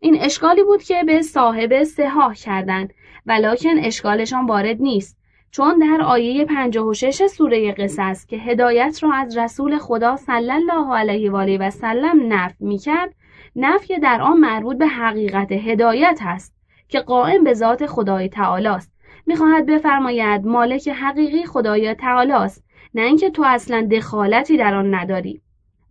این 0.00 0.16
اشکالی 0.20 0.62
بود 0.62 0.82
که 0.82 1.04
به 1.04 1.22
صاحب 1.22 1.82
سهاه 1.82 2.34
کردند 2.34 2.94
ولکن 3.26 3.78
اشکالشان 3.78 4.46
وارد 4.46 4.76
نیست. 4.80 5.16
چون 5.56 5.78
در 5.78 6.02
آیه 6.02 6.44
56 6.44 7.26
سوره 7.26 7.72
قصص 7.72 8.26
که 8.26 8.36
هدایت 8.36 9.02
را 9.02 9.12
از 9.14 9.38
رسول 9.38 9.78
خدا 9.78 10.16
صلی 10.16 10.50
الله 10.50 10.96
علیه 10.96 11.30
و 11.30 11.36
آله 11.36 11.58
و 11.58 11.70
سلم 11.70 12.32
نفی 12.32 12.64
می‌کرد 12.64 13.14
نفی 13.56 13.98
در 13.98 14.22
آن 14.22 14.36
مربوط 14.36 14.78
به 14.78 14.86
حقیقت 14.86 15.52
هدایت 15.52 16.20
است 16.22 16.54
که 16.88 17.00
قائم 17.00 17.44
به 17.44 17.54
ذات 17.54 17.86
خدای 17.86 18.28
تعالی 18.28 18.66
است. 18.66 18.92
می‌خواهد 19.26 19.66
بفرماید 19.66 20.46
مالک 20.46 20.88
حقیقی 20.88 21.44
خدای 21.44 21.94
تعالی 21.94 22.32
است 22.32 22.64
نه 22.94 23.02
اینکه 23.02 23.30
تو 23.30 23.42
اصلا 23.46 23.88
دخالتی 23.90 24.56
در 24.56 24.74
آن 24.74 24.94
نداری. 24.94 25.40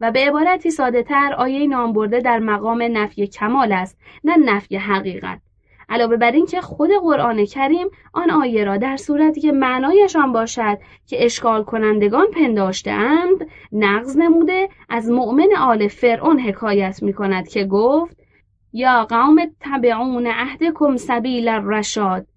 و 0.01 0.11
به 0.11 0.19
عبارتی 0.27 0.71
ساده 0.71 1.03
تر 1.03 1.33
آیه 1.37 1.67
نام 1.67 1.93
برده 1.93 2.19
در 2.19 2.39
مقام 2.39 2.83
نفی 2.91 3.27
کمال 3.27 3.71
است 3.71 3.97
نه 4.23 4.37
نفی 4.37 4.77
حقیقت. 4.77 5.44
علاوه 5.89 6.17
بر 6.17 6.31
اینکه 6.31 6.61
خود 6.61 6.89
قرآن 7.01 7.45
کریم 7.45 7.87
آن 8.13 8.31
آیه 8.31 8.63
را 8.63 8.77
در 8.77 8.97
صورتی 8.97 9.41
که 9.41 9.51
معنایشان 9.51 10.31
باشد 10.31 10.77
که 11.07 11.25
اشکال 11.25 11.63
کنندگان 11.63 12.25
پنداشته 12.31 12.91
اند 12.91 13.47
نقض 13.71 14.17
نموده 14.17 14.69
از 14.89 15.09
مؤمن 15.09 15.47
آل 15.59 15.87
فرعون 15.87 16.39
حکایت 16.39 17.03
می 17.03 17.13
کند 17.13 17.47
که 17.47 17.65
گفت 17.65 18.17
یا 18.73 19.05
قوم 19.09 19.35
تبعون 19.59 20.27
عهدکم 20.27 20.97
سبیل 20.97 21.47
الرشاد. 21.47 22.27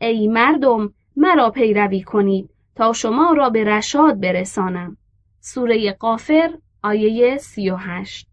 ای 0.00 0.28
مردم 0.28 0.92
مرا 1.16 1.50
پیروی 1.50 2.02
کنید 2.02 2.50
تا 2.76 2.92
شما 2.92 3.32
را 3.32 3.50
به 3.50 3.64
رشاد 3.64 4.20
برسانم. 4.20 4.96
سوره 5.40 5.92
قافر 5.92 6.50
آیه 6.82 7.36
38 7.38 8.27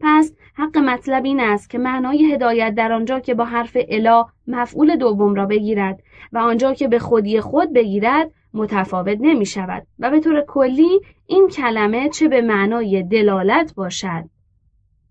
پس 0.00 0.32
حق 0.54 0.78
مطلب 0.78 1.24
این 1.24 1.40
است 1.40 1.70
که 1.70 1.78
معنای 1.78 2.32
هدایت 2.32 2.74
در 2.74 2.92
آنجا 2.92 3.20
که 3.20 3.34
با 3.34 3.44
حرف 3.44 3.76
الا 3.88 4.26
مفعول 4.46 4.96
دوم 4.96 5.34
را 5.34 5.46
بگیرد 5.46 6.02
و 6.32 6.38
آنجا 6.38 6.74
که 6.74 6.88
به 6.88 6.98
خودی 6.98 7.40
خود 7.40 7.72
بگیرد 7.72 8.30
متفاوت 8.54 9.18
نمی 9.20 9.46
شود 9.46 9.86
و 9.98 10.10
به 10.10 10.20
طور 10.20 10.44
کلی 10.48 11.00
این 11.26 11.48
کلمه 11.48 12.08
چه 12.08 12.28
به 12.28 12.40
معنای 12.40 13.02
دلالت 13.02 13.74
باشد 13.74 14.24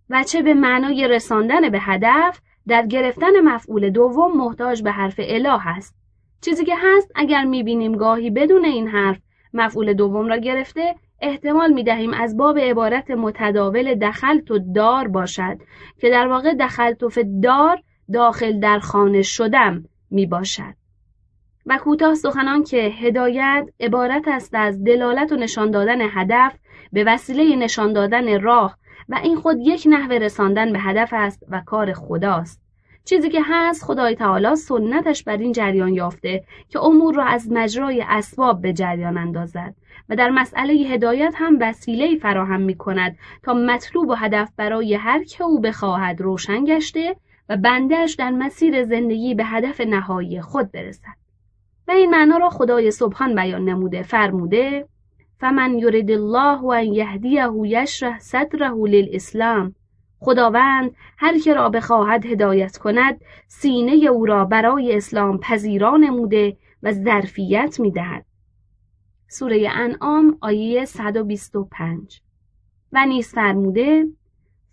و 0.09 0.23
چه 0.23 0.41
به 0.41 0.53
معنای 0.53 1.07
رساندن 1.07 1.69
به 1.69 1.79
هدف 1.79 2.41
در 2.67 2.85
گرفتن 2.85 3.39
مفعول 3.43 3.89
دوم 3.89 4.37
محتاج 4.37 4.81
به 4.81 4.91
حرف 4.91 5.19
الا 5.19 5.57
هست 5.57 5.95
چیزی 6.41 6.65
که 6.65 6.75
هست 6.77 7.11
اگر 7.15 7.43
می‌بینیم 7.43 7.95
گاهی 7.95 8.29
بدون 8.29 8.65
این 8.65 8.87
حرف 8.87 9.17
مفعول 9.53 9.93
دوم 9.93 10.27
را 10.27 10.37
گرفته 10.37 10.95
احتمال 11.21 11.73
می 11.73 11.83
دهیم 11.83 12.13
از 12.13 12.37
باب 12.37 12.59
عبارت 12.59 13.11
متداول 13.11 13.95
دخلت 13.95 14.51
و 14.51 14.59
دار 14.59 15.07
باشد 15.07 15.57
که 15.99 16.09
در 16.09 16.27
واقع 16.27 16.53
دخلت 16.53 17.03
و 17.03 17.09
دار 17.43 17.81
داخل 18.13 18.59
در 18.59 18.79
خانه 18.79 19.21
شدم 19.21 19.85
می 20.11 20.25
باشد. 20.25 20.73
و 21.65 21.77
کوتاه 21.77 22.15
سخنان 22.15 22.63
که 22.63 22.77
هدایت 22.77 23.69
عبارت 23.79 24.27
است 24.27 24.55
از 24.55 24.83
دلالت 24.83 25.31
و 25.31 25.35
نشان 25.35 25.71
دادن 25.71 26.01
هدف 26.01 26.53
به 26.93 27.03
وسیله 27.03 27.55
نشان 27.55 27.93
دادن 27.93 28.41
راه 28.41 28.77
و 29.09 29.19
این 29.23 29.35
خود 29.35 29.57
یک 29.59 29.87
نحوه 29.89 30.15
رساندن 30.15 30.73
به 30.73 30.79
هدف 30.79 31.09
است 31.13 31.45
و 31.49 31.61
کار 31.65 31.93
خداست 31.93 32.61
چیزی 33.05 33.29
که 33.29 33.41
هست 33.45 33.83
خدای 33.83 34.15
تعالی 34.15 34.55
سنتش 34.55 35.23
بر 35.23 35.37
این 35.37 35.51
جریان 35.51 35.93
یافته 35.93 36.43
که 36.69 36.79
امور 36.79 37.15
را 37.15 37.25
از 37.25 37.51
مجرای 37.51 38.05
اسباب 38.07 38.61
به 38.61 38.73
جریان 38.73 39.17
اندازد 39.17 39.75
و 40.09 40.15
در 40.15 40.29
مسئله 40.29 40.73
هدایت 40.73 41.33
هم 41.37 41.57
وسیله 41.61 42.17
فراهم 42.17 42.61
می 42.61 42.75
کند 42.75 43.17
تا 43.43 43.53
مطلوب 43.53 44.09
و 44.09 44.13
هدف 44.13 44.51
برای 44.57 44.95
هر 44.95 45.23
که 45.23 45.43
او 45.43 45.61
بخواهد 45.61 46.21
روشن 46.21 46.63
گشته 46.63 47.15
و 47.49 47.57
بندهش 47.57 48.13
در 48.13 48.31
مسیر 48.31 48.83
زندگی 48.83 49.33
به 49.33 49.45
هدف 49.45 49.81
نهایی 49.81 50.41
خود 50.41 50.71
برسد. 50.71 51.25
و 51.87 51.91
این 51.91 52.09
معنا 52.09 52.37
را 52.37 52.49
خدای 52.49 52.91
سبحان 52.91 53.35
بیان 53.35 53.65
نموده 53.65 54.03
فرموده 54.03 54.87
فمن 55.39 55.79
یرد 55.79 56.11
الله 56.11 56.65
ان 56.65 56.93
یهدیه 56.93 57.49
یشرح 57.63 58.19
صدره 58.19 58.73
للاسلام 58.73 59.75
خداوند 60.19 60.91
هر 61.17 61.39
که 61.39 61.53
را 61.53 61.69
بخواهد 61.69 62.25
هدایت 62.25 62.77
کند 62.77 63.21
سینه 63.47 63.91
او 63.91 64.25
را 64.25 64.45
برای 64.45 64.95
اسلام 64.95 65.37
پذیرا 65.37 65.97
نموده 65.97 66.57
و 66.83 66.91
ظرفیت 66.91 67.79
می‌دهد 67.79 68.25
سوره 69.37 69.69
انعام 69.71 70.37
آیه 70.41 70.85
125 70.85 72.21
و 72.93 73.05
نیز 73.05 73.29
فرموده 73.29 74.07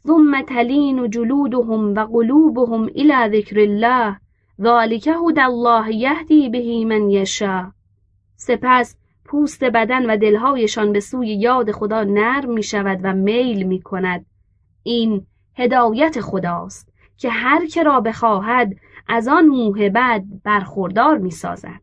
ثم 0.06 0.42
تلین 0.42 1.10
جلودهم 1.10 1.94
و 1.94 2.00
قلوبهم 2.00 2.82
الى 2.82 3.40
ذکر 3.40 3.60
الله 3.60 4.16
ذالک 4.60 5.08
هدى 5.08 5.40
الله 5.40 5.94
یهدی 5.94 6.48
به 6.48 6.84
من 6.84 7.10
یشاء. 7.10 7.64
سپس 8.36 8.96
پوست 9.24 9.64
بدن 9.64 10.10
و 10.10 10.16
دلهایشان 10.16 10.92
به 10.92 11.00
سوی 11.00 11.28
یاد 11.28 11.72
خدا 11.72 12.04
نرم 12.04 12.52
می 12.52 12.62
شود 12.62 13.00
و 13.02 13.12
میل 13.12 13.62
می 13.62 13.82
کند 13.82 14.26
این 14.82 15.26
هدایت 15.54 16.20
خداست 16.20 16.92
که 17.16 17.30
هر 17.30 17.66
که 17.66 17.82
را 17.82 18.00
بخواهد 18.00 18.76
از 19.08 19.28
آن 19.28 19.46
موهبت 19.46 20.22
برخوردار 20.44 21.18
می 21.18 21.30
سازد. 21.30 21.80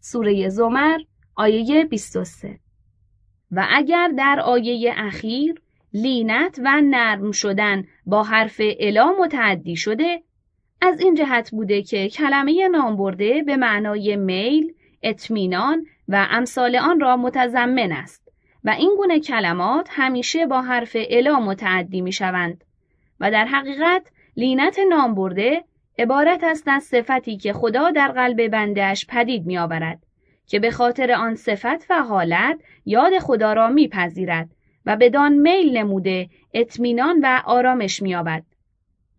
سوره 0.00 0.48
زمر 0.48 0.98
آیه 1.38 1.84
23 1.84 2.58
و 3.52 3.66
اگر 3.70 4.12
در 4.18 4.40
آیه 4.40 4.94
اخیر 4.96 5.60
لینت 5.94 6.60
و 6.64 6.80
نرم 6.80 7.32
شدن 7.32 7.84
با 8.06 8.22
حرف 8.22 8.60
الا 8.80 9.12
متعدی 9.20 9.76
شده 9.76 10.22
از 10.80 11.00
این 11.00 11.14
جهت 11.14 11.50
بوده 11.50 11.82
که 11.82 12.08
کلمه 12.08 12.68
نامبرده 12.68 13.42
به 13.42 13.56
معنای 13.56 14.16
میل، 14.16 14.74
اطمینان 15.02 15.86
و 16.08 16.26
امثال 16.30 16.76
آن 16.76 17.00
را 17.00 17.16
متضمن 17.16 17.92
است. 17.92 18.32
و 18.64 18.70
این 18.70 18.94
گونه 18.96 19.20
کلمات 19.20 19.88
همیشه 19.90 20.46
با 20.46 20.62
حرف 20.62 20.96
الا 21.10 21.40
متعدی 21.40 22.00
می 22.00 22.12
شوند 22.12 22.64
و 23.20 23.30
در 23.30 23.44
حقیقت 23.44 24.10
لینت 24.36 24.78
نامبرده 24.90 25.64
عبارت 25.98 26.44
است 26.44 26.68
از 26.68 26.82
صفتی 26.82 27.36
که 27.36 27.52
خدا 27.52 27.90
در 27.90 28.08
قلب 28.08 28.48
بندهش 28.48 29.06
پدید 29.08 29.46
می 29.46 29.58
آورد 29.58 30.07
که 30.48 30.58
به 30.58 30.70
خاطر 30.70 31.12
آن 31.12 31.34
صفت 31.34 31.90
و 31.90 32.02
حالت 32.02 32.60
یاد 32.86 33.18
خدا 33.18 33.52
را 33.52 33.68
میپذیرد 33.68 34.48
و 34.86 34.96
بدان 34.96 35.32
میل 35.32 35.76
نموده 35.76 36.28
اطمینان 36.54 37.20
و 37.22 37.42
آرامش 37.44 38.02
مییابد. 38.02 38.42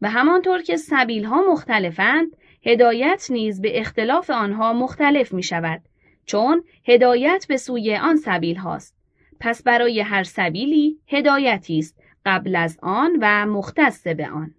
و 0.01 0.09
همانطور 0.09 0.62
که 0.62 0.77
سبیل 0.77 1.24
ها 1.24 1.51
مختلفند 1.51 2.27
هدایت 2.65 3.27
نیز 3.29 3.62
به 3.62 3.79
اختلاف 3.79 4.29
آنها 4.29 4.74
مختلف 4.74 5.33
می 5.33 5.43
شود 5.43 5.81
چون 6.25 6.63
هدایت 6.88 7.45
به 7.50 7.57
سوی 7.57 7.95
آن 7.95 8.15
سبیل 8.15 8.55
هاست. 8.55 8.95
پس 9.39 9.63
برای 9.63 10.01
هر 10.01 10.24
سبیلی 10.24 11.00
هدایتی 11.07 11.79
است 11.79 12.01
قبل 12.25 12.55
از 12.55 12.79
آن 12.81 13.17
و 13.21 13.45
مختص 13.45 14.07
به 14.07 14.29
آن. 14.29 14.53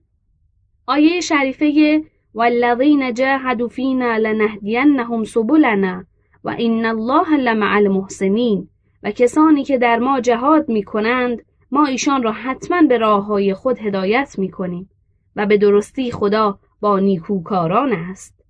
آیه 0.87 1.21
شریفه 1.21 2.03
والذین 2.35 3.15
جاهدوا 3.15 3.69
فینا 3.69 4.17
لنهدینهم 4.17 5.25
سبلنا 5.25 6.05
و 6.45 6.51
این 6.51 6.87
الله 6.87 7.37
لمع 7.37 7.77
المحسنین 7.77 8.69
و 9.03 9.11
کسانی 9.11 9.65
که 9.65 9.79
در 9.79 9.99
ما 9.99 10.21
جهاد 10.21 10.69
می 10.69 10.83
کنند 10.83 11.43
ما 11.71 11.87
ایشان 11.87 12.23
را 12.23 12.33
حتما 12.33 12.83
به 12.83 12.99
راه 12.99 13.25
های 13.25 13.55
خود 13.55 13.79
هدایت 13.79 14.35
می 14.39 14.51
کنیم 14.51 14.91
و 15.37 15.47
به 15.47 15.57
درستی 15.57 16.13
خدا 16.13 16.59
با 16.81 16.99
نیکوکاران 16.99 17.93
است. 17.93 18.45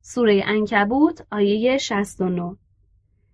سوره 0.00 0.42
انکبوت 0.46 1.26
آیه 1.32 1.78
69 1.78 2.56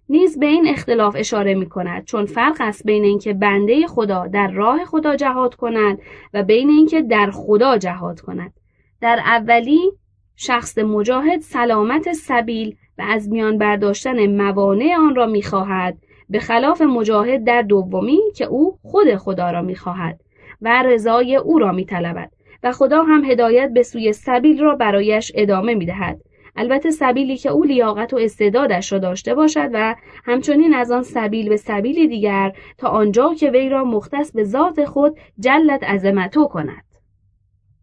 نیز 0.09 0.39
به 0.39 0.47
این 0.47 0.69
اختلاف 0.69 1.17
اشاره 1.19 1.55
می 1.55 1.69
کند 1.69 2.05
چون 2.05 2.27
فرق 2.27 2.57
است 2.61 2.85
بین 2.85 3.05
اینکه 3.05 3.33
بنده 3.33 3.87
خدا 3.87 4.27
در 4.27 4.51
راه 4.51 4.85
خدا 4.85 5.17
جهاد 5.17 5.55
کند 5.55 5.99
و 6.35 6.43
بین 6.43 6.71
اینکه 6.71 7.03
در 7.03 7.31
خدا 7.31 7.79
جهاد 7.79 8.21
کند. 8.21 8.53
در 9.01 9.21
اولی 9.25 9.93
شخص 10.37 10.79
مجاهد 10.79 11.41
سلامت 11.41 12.13
سبیل 12.13 12.77
و 13.01 13.03
از 13.09 13.29
میان 13.29 13.59
برداشتن 13.59 14.27
موانع 14.27 14.97
آن 14.99 15.15
را 15.15 15.27
می‌خواهد 15.27 15.99
به 16.31 16.39
خلاف 16.39 16.83
مجاهد 16.83 17.45
در 17.45 17.63
دومی 17.63 18.21
که 18.37 18.45
او 18.45 18.79
خود 18.83 19.17
خدا 19.17 19.51
را 19.51 19.63
می‌خواهد 19.63 20.21
و 20.61 20.83
رضای 20.83 21.37
او 21.37 21.59
را 21.59 21.73
میطلبد 21.73 22.33
و 22.63 22.73
خدا 22.73 23.03
هم 23.03 23.25
هدایت 23.25 23.71
به 23.75 23.83
سوی 23.83 24.13
سبیل 24.13 24.61
را 24.61 24.75
برایش 24.75 25.33
ادامه 25.35 25.75
می‌دهد. 25.75 26.21
البته 26.57 26.91
سبیلی 26.91 27.37
که 27.37 27.51
او 27.51 27.65
لیاقت 27.65 28.13
و 28.13 28.17
استعدادش 28.17 28.93
را 28.93 28.99
داشته 28.99 29.35
باشد 29.35 29.71
و 29.73 29.95
همچنین 30.25 30.75
از 30.75 30.91
آن 30.91 31.03
سبیل 31.03 31.49
به 31.49 31.57
سبیل 31.57 32.09
دیگر 32.09 32.53
تا 32.79 32.89
آنجا 32.89 33.35
که 33.35 33.51
وی 33.51 33.69
را 33.69 33.85
مختص 33.85 34.33
به 34.33 34.45
ذات 34.45 34.85
خود 34.85 35.19
جلت 35.39 35.85
عظمتو 35.85 36.45
کند. 36.45 36.85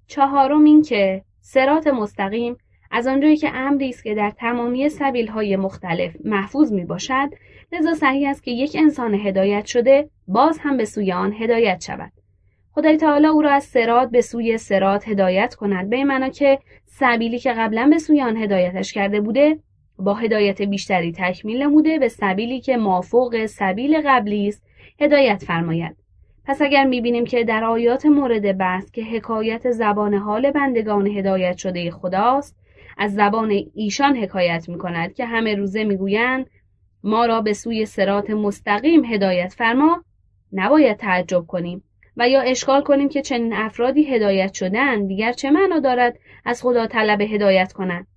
چهارم 0.08 0.64
این 0.64 0.82
که 0.82 1.22
سرات 1.42 1.88
مستقیم 1.88 2.58
از 2.92 3.08
آنجایی 3.08 3.38
که 3.38 3.50
امری 3.56 3.90
است 3.90 4.04
که 4.04 4.16
در 4.16 4.32
تمامی 4.32 4.90
های 5.34 5.56
مختلف 5.56 6.16
محفوظ 6.24 6.72
می 6.72 6.86
باشد 6.86 7.30
لذا 7.72 7.94
صحیح 7.94 8.30
است 8.30 8.44
که 8.44 8.52
یک 8.52 8.76
انسان 8.80 9.14
هدایت 9.14 9.66
شده 9.66 10.10
باز 10.28 10.60
هم 10.60 10.78
به 10.78 10.86
سوی 10.86 11.12
آن 11.12 11.34
هدایت 11.34 11.84
شود. 11.84 12.12
خدای 12.72 12.98
تعالی 12.98 13.28
او 13.28 13.42
را 13.42 13.52
از 13.52 13.64
سرات 13.64 14.10
به 14.10 14.22
سوی 14.22 14.58
سرات 14.58 15.08
هدایت 15.08 15.56
کند 15.56 15.90
به 15.90 15.96
این 15.96 16.30
که 16.30 16.60
سبیلی 16.86 17.40
که 17.40 17.54
قبلا 17.54 17.88
به 17.92 18.00
سوی 18.00 18.22
آن 18.22 18.38
هدایتش 18.38 18.94
کرده 18.94 19.22
بوده 19.22 19.60
با 20.00 20.14
هدایت 20.14 20.62
بیشتری 20.62 21.12
تکمیل 21.12 21.64
نموده 21.64 22.00
به 22.00 22.08
سبیلی 22.08 22.62
که 22.62 22.78
مافوق 22.78 23.46
سبیل 23.46 24.02
قبلی 24.06 24.48
است 24.48 24.64
هدایت 25.02 25.44
فرماید. 25.44 25.96
پس 26.46 26.62
اگر 26.62 26.86
می‌بینیم 26.86 27.26
که 27.26 27.44
در 27.44 27.64
آیات 27.64 28.06
مورد 28.06 28.58
بحث 28.58 28.92
که 28.92 29.04
حکایت 29.04 29.72
زبان 29.72 30.14
حال 30.14 30.52
بندگان 30.52 31.08
هدایت 31.08 31.58
شده 31.58 31.92
خداست 31.92 32.56
از 32.98 33.14
زبان 33.14 33.64
ایشان 33.76 34.18
حکایت 34.18 34.70
می 34.70 34.78
کند 34.78 35.14
که 35.14 35.26
همه 35.26 35.56
روزه 35.56 35.84
می‌گویند 35.84 36.50
ما 37.04 37.26
را 37.26 37.42
به 37.42 37.54
سوی 37.54 37.86
سرات 37.86 38.30
مستقیم 38.30 39.06
هدایت 39.06 39.54
فرما 39.54 40.04
نباید 40.54 40.98
تعجب 40.98 41.46
کنیم 41.48 41.84
و 42.18 42.30
یا 42.30 42.42
اشکال 42.42 42.82
کنیم 42.82 43.10
که 43.10 43.22
چنین 43.22 43.54
افرادی 43.54 44.04
هدایت 44.04 44.54
شدن 44.54 45.08
دیگر 45.08 45.32
چه 45.32 45.52
معنا 45.52 45.80
دارد 45.80 46.20
از 46.46 46.62
خدا 46.62 46.88
طلب 46.88 47.22
هدایت 47.22 47.74
کنند 47.74 48.08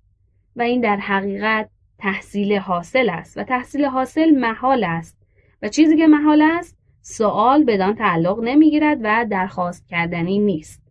و 0.55 0.61
این 0.61 0.81
در 0.81 0.97
حقیقت 0.97 1.69
تحصیل 1.99 2.57
حاصل 2.57 3.09
است 3.09 3.37
و 3.37 3.43
تحصیل 3.43 3.85
حاصل 3.85 4.29
محال 4.31 4.83
است. 4.83 5.17
و 5.61 5.67
چیزی 5.67 5.97
که 5.97 6.07
محال 6.07 6.41
است 6.41 6.77
سوال 7.01 7.63
بدان 7.63 7.95
تعلق 7.95 8.39
نمی‌گیرد 8.39 8.97
و 9.03 9.25
درخواست 9.29 9.87
کردنی 9.87 10.39
نیست. 10.39 10.81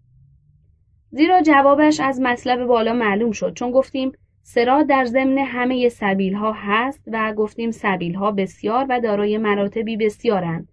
زیرا 1.13 1.43
جوابش 1.43 2.01
از 2.01 2.21
مطلب 2.21 2.65
بالا 2.65 2.93
معلوم 2.93 3.31
شد 3.31 3.55
چون 3.55 3.71
گفتیم 3.71 4.13
سرا 4.43 4.83
در 4.83 5.05
ضمن 5.05 5.39
همه 5.39 5.89
سبیل 5.89 6.35
ها 6.35 6.53
هست 6.53 7.03
و 7.07 7.35
گفتیم 7.35 7.71
سبیل 7.71 8.15
ها 8.15 8.31
بسیار 8.31 8.87
و 8.89 9.01
دارای 9.01 9.39
مراتبی 9.39 9.97
بسیارند. 9.97 10.69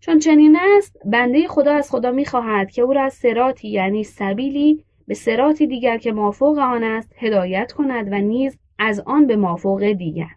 چون 0.00 0.18
چنین 0.18 0.58
است 0.76 0.96
بنده 1.04 1.48
خدا 1.48 1.72
از 1.72 1.90
خدا 1.90 2.10
می‌خواهد 2.10 2.70
که 2.70 2.82
او 2.82 2.92
را 2.92 3.02
از 3.02 3.14
سراتی 3.14 3.68
یعنی 3.68 4.04
سبیلی 4.04 4.84
به 5.08 5.14
سراتی 5.14 5.66
دیگر 5.66 5.98
که 5.98 6.12
مافوق 6.12 6.58
آن 6.58 6.84
است 6.84 7.14
هدایت 7.18 7.72
کند 7.72 8.12
و 8.12 8.14
نیز 8.14 8.58
از 8.78 9.00
آن 9.00 9.26
به 9.26 9.36
مافوق 9.36 9.92
دیگر. 9.92 10.30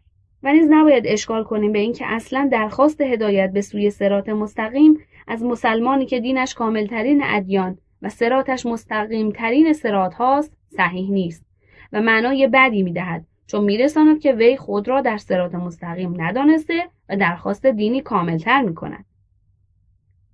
و 0.44 0.54
نیز 0.54 0.68
نباید 0.70 1.08
اشکال 1.08 1.44
کنیم 1.44 1.72
به 1.72 1.80
اینکه 1.80 2.06
اصلا 2.08 2.50
درخواست 2.52 3.02
هدایت 3.02 3.52
به 3.54 3.62
سوی 3.62 3.90
سرات 3.90 4.30
مستقیم 4.30 5.00
از 5.28 5.44
مسلمانی 5.44 6.06
که 6.06 6.20
دینش 6.20 6.54
کاملترین 6.54 7.22
ادیان 7.24 7.78
و 8.04 8.10
سراتش 8.10 8.66
مستقیم 8.66 9.32
ترین 9.32 9.74
سرات 9.74 10.14
هاست 10.14 10.58
صحیح 10.70 11.12
نیست 11.12 11.46
و 11.94 12.02
معنای 12.02 12.48
بدی 12.48 12.84
می‌دهد 12.84 13.26
چون 13.48 13.64
میرساند 13.64 14.20
که 14.20 14.32
وی 14.34 14.58
خود 14.58 14.88
را 14.88 15.02
در 15.02 15.18
سرات 15.18 15.56
مستقیم 15.56 16.22
ندانسته 16.22 16.84
و 17.10 17.16
درخواست 17.18 17.66
دینی 17.66 18.02
کاملتر 18.02 18.62
می 18.62 18.76
کند. 18.76 19.06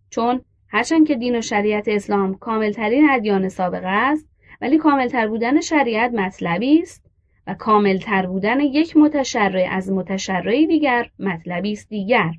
چون 0.09 0.41
هرچند 0.67 1.07
که 1.07 1.15
دین 1.15 1.35
و 1.35 1.41
شریعت 1.41 1.87
اسلام 1.87 2.35
کاملترین 2.35 3.09
ادیان 3.09 3.49
سابقه 3.49 3.87
است 3.87 4.29
ولی 4.61 4.77
کاملتر 4.77 5.27
بودن 5.27 5.61
شریعت 5.61 6.13
مطلبی 6.13 6.81
است 6.81 7.05
و 7.47 7.53
کاملتر 7.53 8.25
بودن 8.25 8.59
یک 8.59 8.97
متشرع 8.97 9.67
از 9.71 9.91
متشرعی 9.91 10.67
دیگر 10.67 11.09
مطلبی 11.19 11.71
است 11.71 11.89
دیگر 11.89 12.31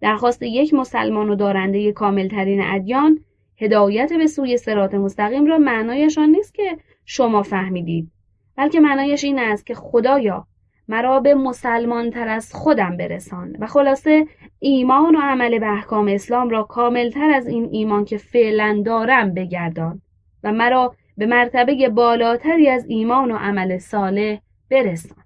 درخواست 0.00 0.42
یک 0.42 0.74
مسلمان 0.74 1.28
و 1.28 1.34
دارنده 1.34 1.92
کاملترین 1.92 2.62
ادیان 2.62 3.18
هدایت 3.58 4.12
به 4.12 4.26
سوی 4.26 4.56
سرات 4.56 4.94
مستقیم 4.94 5.46
را 5.46 5.58
معنایشان 5.58 6.28
نیست 6.28 6.54
که 6.54 6.78
شما 7.04 7.42
فهمیدید 7.42 8.10
بلکه 8.56 8.80
معنایش 8.80 9.24
این 9.24 9.38
است 9.38 9.66
که 9.66 9.74
خدایا 9.74 10.46
مرا 10.88 11.20
به 11.20 11.34
مسلمان 11.34 12.10
تر 12.10 12.28
از 12.28 12.54
خودم 12.54 12.96
برسان 12.96 13.56
و 13.58 13.66
خلاصه 13.66 14.26
ایمان 14.58 15.16
و 15.16 15.20
عمل 15.22 15.58
به 15.58 15.66
احکام 15.66 16.08
اسلام 16.08 16.50
را 16.50 16.62
کامل 16.62 17.10
تر 17.10 17.30
از 17.30 17.46
این 17.46 17.68
ایمان 17.72 18.04
که 18.04 18.16
فعلا 18.16 18.82
دارم 18.86 19.34
بگردان 19.34 20.02
و 20.44 20.52
مرا 20.52 20.94
به 21.16 21.26
مرتبه 21.26 21.88
بالاتری 21.88 22.68
از 22.68 22.84
ایمان 22.88 23.30
و 23.30 23.36
عمل 23.36 23.78
صالح 23.78 24.38
برسان. 24.70 25.21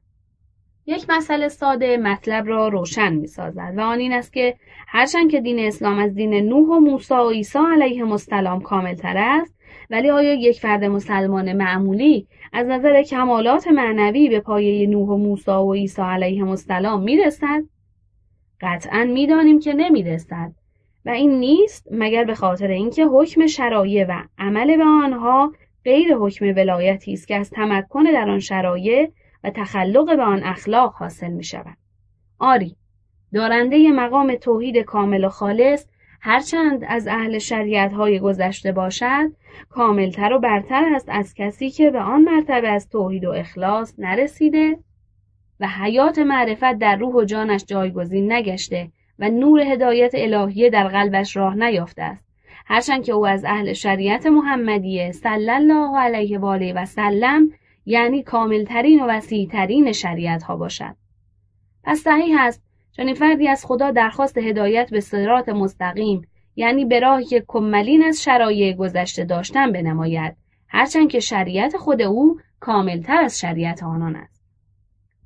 یک 0.89 1.07
مسئله 1.09 1.49
ساده 1.49 1.97
مطلب 1.97 2.47
را 2.47 2.69
روشن 2.69 3.13
می 3.13 3.27
سازد 3.27 3.75
و 3.77 3.81
آن 3.81 3.99
این 3.99 4.13
است 4.13 4.33
که 4.33 4.55
هرچند 4.89 5.31
که 5.31 5.41
دین 5.41 5.59
اسلام 5.59 5.99
از 5.99 6.15
دین 6.15 6.35
نوح 6.35 6.69
و 6.69 6.81
موسی 6.81 7.15
و 7.15 7.31
عیسی 7.31 7.59
علیه 7.73 8.11
السلام 8.11 8.61
کامل 8.61 8.95
تر 8.95 9.15
است 9.17 9.55
ولی 9.91 10.11
آیا 10.11 10.35
یک 10.35 10.61
فرد 10.61 10.85
مسلمان 10.85 11.53
معمولی 11.53 12.27
از 12.53 12.67
نظر 12.67 13.03
کمالات 13.03 13.69
معنوی 13.69 14.29
به 14.29 14.41
پایه 14.41 14.87
نوح 14.87 15.09
و 15.09 15.17
موسی 15.17 15.51
و 15.51 15.73
عیسی 15.73 16.03
علیهم 16.03 16.49
السلام 16.49 17.03
می‌رسد؟ 17.03 17.63
قطعا 18.61 19.05
می‌دانیم 19.05 19.61
که 19.61 19.73
نمی‌رسد 19.73 20.53
و 21.05 21.11
این 21.11 21.31
نیست 21.31 21.89
مگر 21.91 22.25
به 22.25 22.35
خاطر 22.35 22.69
اینکه 22.69 23.05
حکم 23.05 23.47
شرایع 23.47 24.07
و 24.09 24.23
عمل 24.39 24.77
به 24.77 24.85
آنها 24.85 25.53
غیر 25.85 26.15
حکم 26.15 26.47
ولایتی 26.47 27.13
است 27.13 27.29
که 27.29 27.37
از 27.37 27.51
تمکن 27.51 28.03
در 28.03 28.31
آن 28.31 28.39
شرایع 28.39 29.11
تخلق 29.51 30.17
به 30.17 30.23
آن 30.23 30.43
اخلاق 30.45 30.95
حاصل 30.95 31.31
می 31.31 31.45
شود. 31.45 31.77
آری 32.39 32.77
دارنده 33.35 33.93
مقام 33.93 34.35
توحید 34.35 34.79
کامل 34.79 35.25
و 35.25 35.29
خالص 35.29 35.87
هرچند 36.21 36.85
از 36.89 37.07
اهل 37.07 37.39
شریعت 37.39 37.93
های 37.93 38.21
گذشته 38.21 38.73
باشد 38.73 39.33
کاملتر 39.71 40.33
و 40.33 40.39
برتر 40.39 40.85
است 40.95 41.09
از 41.09 41.35
کسی 41.35 41.71
که 41.71 41.91
به 41.91 42.01
آن 42.01 42.23
مرتبه 42.23 42.69
از 42.69 42.89
توحید 42.89 43.25
و 43.25 43.31
اخلاص 43.31 43.95
نرسیده 43.99 44.79
و 45.61 45.69
حیات 45.69 46.19
معرفت 46.19 46.79
در 46.79 46.97
روح 46.97 47.15
و 47.15 47.25
جانش 47.25 47.65
جایگزین 47.65 48.33
نگشته 48.33 48.89
و 49.19 49.31
نور 49.31 49.61
هدایت 49.61 50.11
الهیه 50.15 50.71
در 50.71 50.89
قلبش 50.89 51.37
راه 51.37 51.55
نیافته 51.55 52.03
است 52.03 52.25
هرچند 52.67 53.05
که 53.05 53.13
او 53.13 53.27
از 53.27 53.45
اهل 53.45 53.73
شریعت 53.73 54.27
محمدیه 54.27 55.13
صلی 55.13 55.51
الله 55.51 55.99
علیه 55.99 56.39
و 56.39 56.47
آله 56.47 56.73
و 56.73 56.85
سلم 56.85 57.51
یعنی 57.87 58.23
کاملترین 58.23 59.01
و 59.01 59.07
وسیعترین 59.07 59.93
شریعت 59.93 60.43
ها 60.43 60.57
باشد. 60.57 60.97
پس 61.85 61.99
صحیح 61.99 62.41
است 62.41 62.63
چنین 62.93 63.15
فردی 63.15 63.49
از 63.49 63.67
خدا 63.67 63.91
درخواست 63.91 64.39
هدایت 64.39 64.91
به 64.91 65.01
صراط 65.01 65.49
مستقیم 65.49 66.29
یعنی 66.57 66.85
به 66.85 67.01
راهی 67.01 67.25
که 67.25 67.45
کملین 67.49 68.05
از 68.05 68.23
شرایع 68.23 68.77
گذشته 68.77 69.25
داشتن 69.25 69.73
بنماید 69.73 70.37
هرچند 70.69 71.11
که 71.11 71.21
شریعت 71.21 71.77
خود 71.77 72.03
او 72.03 72.41
کاملتر 72.61 73.23
از 73.23 73.41
شریعت 73.41 73.83
آنان 73.83 74.17
است. 74.17 74.43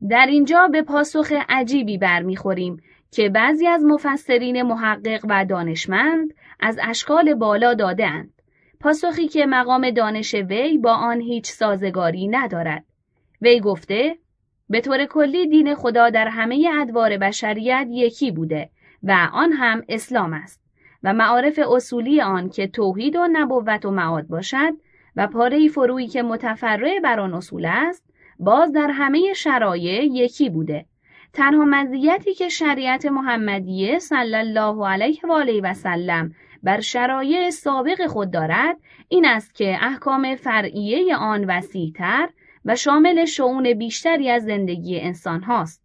در 0.08 0.26
اینجا 0.26 0.68
به 0.72 0.82
پاسخ 0.82 1.32
عجیبی 1.48 1.98
برمیخوریم 1.98 2.82
که 3.10 3.28
بعضی 3.28 3.66
از 3.66 3.84
مفسرین 3.84 4.62
محقق 4.62 5.26
و 5.28 5.44
دانشمند 5.44 6.34
از 6.60 6.78
اشکال 6.82 7.34
بالا 7.34 7.74
دادهاند. 7.74 8.39
پاسخی 8.80 9.28
که 9.28 9.46
مقام 9.46 9.90
دانش 9.90 10.34
وی 10.34 10.78
با 10.78 10.92
آن 10.92 11.20
هیچ 11.20 11.46
سازگاری 11.46 12.28
ندارد. 12.28 12.84
وی 13.42 13.60
گفته 13.60 14.16
به 14.70 14.80
طور 14.80 15.04
کلی 15.04 15.48
دین 15.48 15.74
خدا 15.74 16.10
در 16.10 16.28
همه 16.28 16.70
ادوار 16.80 17.16
بشریت 17.16 17.86
یکی 17.90 18.30
بوده 18.30 18.70
و 19.02 19.28
آن 19.32 19.52
هم 19.52 19.82
اسلام 19.88 20.32
است 20.32 20.60
و 21.02 21.12
معارف 21.12 21.60
اصولی 21.72 22.20
آن 22.20 22.48
که 22.48 22.66
توحید 22.66 23.16
و 23.16 23.28
نبوت 23.32 23.84
و 23.84 23.90
معاد 23.90 24.26
باشد 24.26 24.72
و 25.16 25.26
پاره 25.26 25.68
فرویی 25.68 26.08
که 26.08 26.22
متفرع 26.22 27.00
بر 27.00 27.20
آن 27.20 27.34
اصول 27.34 27.66
است 27.66 28.04
باز 28.38 28.72
در 28.72 28.90
همه 28.90 29.32
شرایع 29.32 30.04
یکی 30.04 30.50
بوده. 30.50 30.86
تنها 31.32 31.64
مزیتی 31.64 32.34
که 32.34 32.48
شریعت 32.48 33.06
محمدیه 33.06 33.98
صلی 33.98 34.34
الله 34.34 34.88
علیه 34.88 35.20
و 35.28 35.32
آله 35.32 35.60
و 35.60 35.74
سلم 35.74 36.34
بر 36.62 36.80
شرایع 36.80 37.50
سابق 37.50 38.06
خود 38.06 38.30
دارد 38.30 38.76
این 39.08 39.26
است 39.26 39.54
که 39.54 39.78
احکام 39.80 40.36
فرعیه 40.36 41.16
آن 41.16 41.44
وسیعتر 41.44 42.28
و 42.64 42.76
شامل 42.76 43.24
شعون 43.24 43.74
بیشتری 43.74 44.30
از 44.30 44.44
زندگی 44.44 45.00
انسان 45.00 45.42
هاست. 45.42 45.82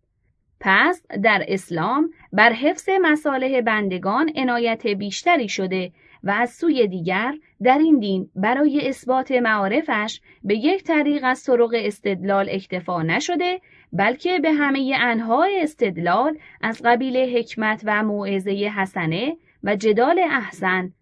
پس 0.59 1.05
در 1.23 1.45
اسلام 1.47 2.09
بر 2.33 2.53
حفظ 2.53 2.89
مصالح 3.01 3.61
بندگان 3.61 4.31
عنایت 4.35 4.87
بیشتری 4.87 5.49
شده 5.49 5.91
و 6.23 6.31
از 6.31 6.49
سوی 6.49 6.87
دیگر 6.87 7.33
در 7.63 7.77
این 7.77 7.99
دین 7.99 8.29
برای 8.35 8.89
اثبات 8.89 9.31
معارفش 9.31 10.21
به 10.43 10.55
یک 10.55 10.83
طریق 10.83 11.21
از 11.23 11.43
طرق 11.43 11.71
استدلال 11.73 12.49
اکتفا 12.49 13.01
نشده 13.01 13.61
بلکه 13.93 14.39
به 14.39 14.51
همه 14.51 14.93
انهای 14.99 15.59
استدلال 15.61 16.37
از 16.61 16.81
قبیل 16.85 17.37
حکمت 17.37 17.81
و 17.85 18.03
موعظه 18.03 18.51
حسنه 18.51 19.37
و 19.65 19.75
جدال 19.75 20.19
احسن 20.19 20.93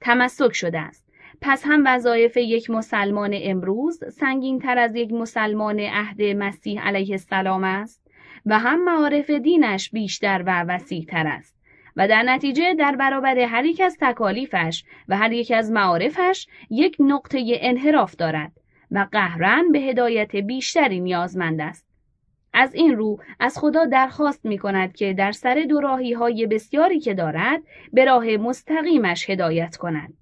تمسک 0.00 0.52
شده 0.52 0.80
است. 0.80 1.12
پس 1.40 1.62
هم 1.66 1.82
وظایف 1.86 2.36
یک 2.36 2.70
مسلمان 2.70 3.30
امروز 3.34 4.04
سنگین 4.12 4.58
تر 4.58 4.78
از 4.78 4.96
یک 4.96 5.12
مسلمان 5.12 5.80
عهد 5.80 6.22
مسیح 6.22 6.82
علیه 6.82 7.12
السلام 7.12 7.64
است 7.64 8.02
و 8.46 8.58
هم 8.58 8.84
معارف 8.84 9.30
دینش 9.30 9.90
بیشتر 9.90 10.42
و 10.46 10.62
وسیع 10.62 11.04
تر 11.04 11.26
است 11.26 11.56
و 11.96 12.08
در 12.08 12.22
نتیجه 12.22 12.74
در 12.74 12.96
برابر 12.96 13.38
هر 13.38 13.64
یک 13.64 13.80
از 13.80 13.96
تکالیفش 14.00 14.84
و 15.08 15.16
هر 15.16 15.32
یک 15.32 15.52
از 15.56 15.70
معارفش 15.70 16.46
یک 16.70 16.96
نقطه 17.00 17.58
انحراف 17.60 18.16
دارد 18.16 18.52
و 18.90 19.06
قهرن 19.12 19.72
به 19.72 19.78
هدایت 19.78 20.36
بیشتری 20.36 21.00
نیازمند 21.00 21.60
است. 21.60 21.91
از 22.54 22.74
این 22.74 22.96
رو 22.96 23.18
از 23.40 23.58
خدا 23.58 23.84
درخواست 23.84 24.44
می 24.44 24.58
کند 24.58 24.96
که 24.96 25.12
در 25.12 25.32
سر 25.32 25.66
دوراهی 25.68 26.12
های 26.12 26.46
بسیاری 26.46 27.00
که 27.00 27.14
دارد 27.14 27.62
به 27.92 28.04
راه 28.04 28.36
مستقیمش 28.36 29.30
هدایت 29.30 29.76
کند. 29.76 30.14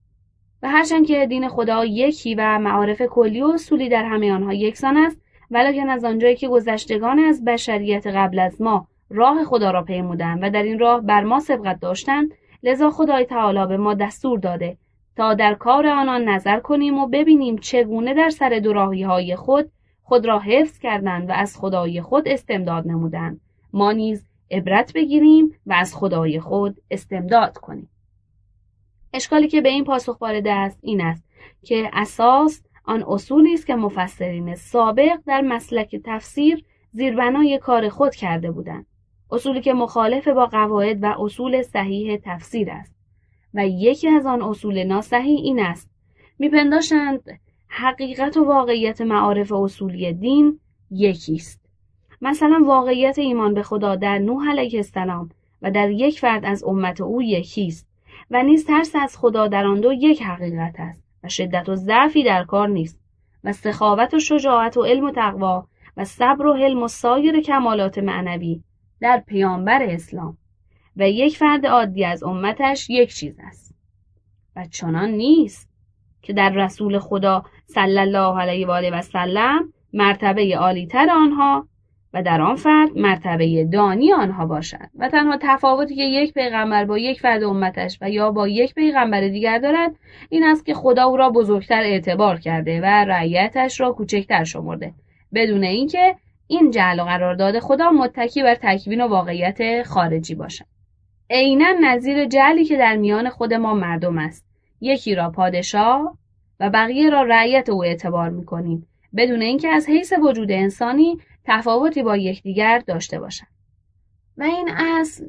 و 0.62 0.68
هرچند 0.68 1.06
که 1.06 1.26
دین 1.26 1.48
خدا 1.48 1.84
یکی 1.84 2.34
و 2.34 2.58
معارف 2.58 3.02
کلی 3.02 3.42
و 3.42 3.46
اصولی 3.46 3.88
در 3.88 4.04
همه 4.04 4.32
آنها 4.32 4.54
یکسان 4.54 4.96
است 4.96 5.20
ولیکن 5.50 5.88
از 5.88 6.04
آنجایی 6.04 6.36
که 6.36 6.48
گذشتگان 6.48 7.18
از 7.18 7.44
بشریت 7.44 8.06
قبل 8.06 8.38
از 8.38 8.62
ما 8.62 8.86
راه 9.10 9.44
خدا 9.44 9.70
را 9.70 9.82
پیمودند 9.82 10.38
و 10.42 10.50
در 10.50 10.62
این 10.62 10.78
راه 10.78 11.00
بر 11.00 11.24
ما 11.24 11.40
سبقت 11.40 11.80
داشتند 11.80 12.34
لذا 12.62 12.90
خدای 12.90 13.24
تعالی 13.24 13.66
به 13.66 13.76
ما 13.76 13.94
دستور 13.94 14.38
داده 14.38 14.76
تا 15.16 15.34
در 15.34 15.54
کار 15.54 15.86
آنان 15.86 16.28
نظر 16.28 16.60
کنیم 16.60 16.98
و 16.98 17.06
ببینیم 17.06 17.58
چگونه 17.58 18.14
در 18.14 18.30
سر 18.30 18.48
دوراهی 18.48 19.02
های 19.02 19.36
خود 19.36 19.70
خود 20.10 20.26
را 20.26 20.38
حفظ 20.38 20.78
کردند 20.78 21.28
و 21.28 21.32
از 21.32 21.56
خدای 21.56 22.00
خود 22.00 22.28
استمداد 22.28 22.88
نمودند. 22.88 23.40
ما 23.72 23.92
نیز 23.92 24.26
عبرت 24.50 24.92
بگیریم 24.92 25.54
و 25.66 25.72
از 25.72 25.94
خدای 25.94 26.40
خود 26.40 26.80
استمداد 26.90 27.58
کنیم. 27.58 27.88
اشکالی 29.14 29.48
که 29.48 29.60
به 29.60 29.68
این 29.68 29.84
پاسخ 29.84 30.20
وارد 30.20 30.46
است 30.46 30.78
این 30.82 31.00
است 31.00 31.24
که 31.62 31.90
اساس 31.92 32.62
آن 32.84 33.04
اصولی 33.08 33.54
است 33.54 33.66
که 33.66 33.74
مفسرین 33.74 34.54
سابق 34.54 35.18
در 35.26 35.40
مسلک 35.40 35.96
تفسیر 36.04 36.64
زیربنای 36.92 37.58
کار 37.58 37.88
خود 37.88 38.14
کرده 38.14 38.50
بودند. 38.50 38.86
اصولی 39.30 39.60
که 39.60 39.72
مخالف 39.72 40.28
با 40.28 40.46
قواعد 40.46 41.02
و 41.02 41.14
اصول 41.18 41.62
صحیح 41.62 42.20
تفسیر 42.24 42.70
است. 42.70 42.94
و 43.54 43.66
یکی 43.66 44.08
از 44.08 44.26
آن 44.26 44.42
اصول 44.42 44.84
ناصحیح 44.84 45.38
این 45.38 45.60
است. 45.60 45.90
میپنداشتند 46.38 47.40
حقیقت 47.72 48.36
و 48.36 48.44
واقعیت 48.44 49.00
معارف 49.00 49.52
اصولی 49.52 50.12
دین 50.12 50.60
یکی 50.90 51.34
است 51.34 51.60
مثلا 52.22 52.62
واقعیت 52.66 53.18
ایمان 53.18 53.54
به 53.54 53.62
خدا 53.62 53.96
در 53.96 54.18
نوح 54.18 54.50
علیه 54.50 54.78
السلام 54.78 55.28
و 55.62 55.70
در 55.70 55.90
یک 55.90 56.20
فرد 56.20 56.44
از 56.44 56.64
امت 56.64 57.00
او 57.00 57.22
یکی 57.22 57.66
است 57.66 57.86
و 58.30 58.42
نیز 58.42 58.66
ترس 58.66 58.96
از 58.96 59.18
خدا 59.18 59.48
در 59.48 59.66
آن 59.66 59.80
دو 59.80 59.92
یک 59.92 60.22
حقیقت 60.22 60.74
است 60.78 61.02
و 61.24 61.28
شدت 61.28 61.68
و 61.68 61.74
ضعفی 61.74 62.24
در 62.24 62.44
کار 62.44 62.68
نیست 62.68 63.00
و 63.44 63.52
سخاوت 63.52 64.14
و 64.14 64.18
شجاعت 64.18 64.76
و 64.76 64.82
علم 64.82 65.04
و 65.04 65.10
تقوا 65.10 65.66
و 65.96 66.04
صبر 66.04 66.46
و 66.46 66.52
حلم 66.52 66.82
و 66.82 66.88
سایر 66.88 67.40
کمالات 67.40 67.98
معنوی 67.98 68.62
در 69.00 69.22
پیامبر 69.26 69.82
اسلام 69.82 70.36
و 70.96 71.10
یک 71.10 71.36
فرد 71.36 71.66
عادی 71.66 72.04
از 72.04 72.22
امتش 72.22 72.90
یک 72.90 73.14
چیز 73.14 73.36
است 73.38 73.74
و 74.56 74.66
چنان 74.70 75.10
نیست 75.10 75.70
که 76.22 76.32
در 76.32 76.50
رسول 76.50 76.98
خدا 76.98 77.44
صلی 77.74 77.98
الله 77.98 78.40
علیه 78.40 78.66
و 78.66 78.70
آله 78.70 78.90
و 78.90 79.02
سلم 79.02 79.72
مرتبه 79.92 80.56
عالیتر 80.58 81.10
آنها 81.10 81.66
و 82.14 82.22
در 82.22 82.40
آن 82.40 82.56
فرد 82.56 82.98
مرتبه 82.98 83.64
دانی 83.64 84.12
آنها 84.12 84.46
باشد. 84.46 84.88
و 84.98 85.08
تنها 85.08 85.38
تفاوتی 85.40 85.94
که 85.94 86.02
یک 86.02 86.34
پیغمبر 86.34 86.84
با 86.84 86.98
یک 86.98 87.20
فرد 87.20 87.44
امتش 87.44 87.98
و 88.00 88.10
یا 88.10 88.30
با 88.30 88.48
یک 88.48 88.74
پیغمبر 88.74 89.20
دیگر 89.28 89.58
دارد 89.58 89.96
این 90.28 90.44
است 90.44 90.66
که 90.66 90.74
خدا 90.74 91.04
او 91.04 91.16
را 91.16 91.30
بزرگتر 91.30 91.82
اعتبار 91.82 92.38
کرده 92.40 92.80
و 92.80 92.84
رعیتش 92.84 93.80
را 93.80 93.92
کوچکتر 93.92 94.44
شمرده. 94.44 94.94
بدون 95.34 95.64
اینکه 95.64 96.16
این 96.46 96.70
جعل 96.70 97.00
و 97.00 97.04
قرارداد 97.04 97.58
خدا 97.58 97.90
متکی 97.90 98.42
بر 98.42 98.54
تکوین 98.54 99.00
و 99.00 99.08
واقعیت 99.08 99.82
خارجی 99.82 100.34
باشد. 100.34 100.64
عینا 101.30 101.72
نظیر 101.80 102.24
جعلی 102.24 102.64
که 102.64 102.76
در 102.76 102.96
میان 102.96 103.28
خود 103.28 103.54
ما 103.54 103.74
مردم 103.74 104.18
است. 104.18 104.46
یکی 104.80 105.14
را 105.14 105.30
پادشاه 105.30 106.16
و 106.60 106.70
بقیه 106.70 107.10
را 107.10 107.22
رعیت 107.22 107.68
او 107.68 107.84
اعتبار 107.84 108.30
می‌کنیم. 108.30 108.86
بدون 109.16 109.42
اینکه 109.42 109.68
از 109.68 109.88
حیث 109.88 110.12
وجود 110.22 110.50
انسانی 110.50 111.18
تفاوتی 111.44 112.02
با 112.02 112.16
یکدیگر 112.16 112.78
داشته 112.78 113.20
باشند. 113.20 113.48
و 114.36 114.42
این 114.42 114.70
اصل 114.76 115.26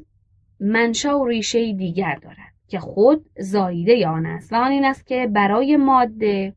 منشا 0.60 1.18
و 1.18 1.26
ریشه 1.26 1.72
دیگر 1.72 2.14
دارد 2.14 2.52
که 2.68 2.78
خود 2.78 3.26
زاییده 3.38 4.08
آن 4.08 4.26
است 4.26 4.52
و 4.52 4.56
آن 4.56 4.70
این 4.70 4.84
است 4.84 5.06
که 5.06 5.26
برای 5.26 5.76
ماده 5.76 6.54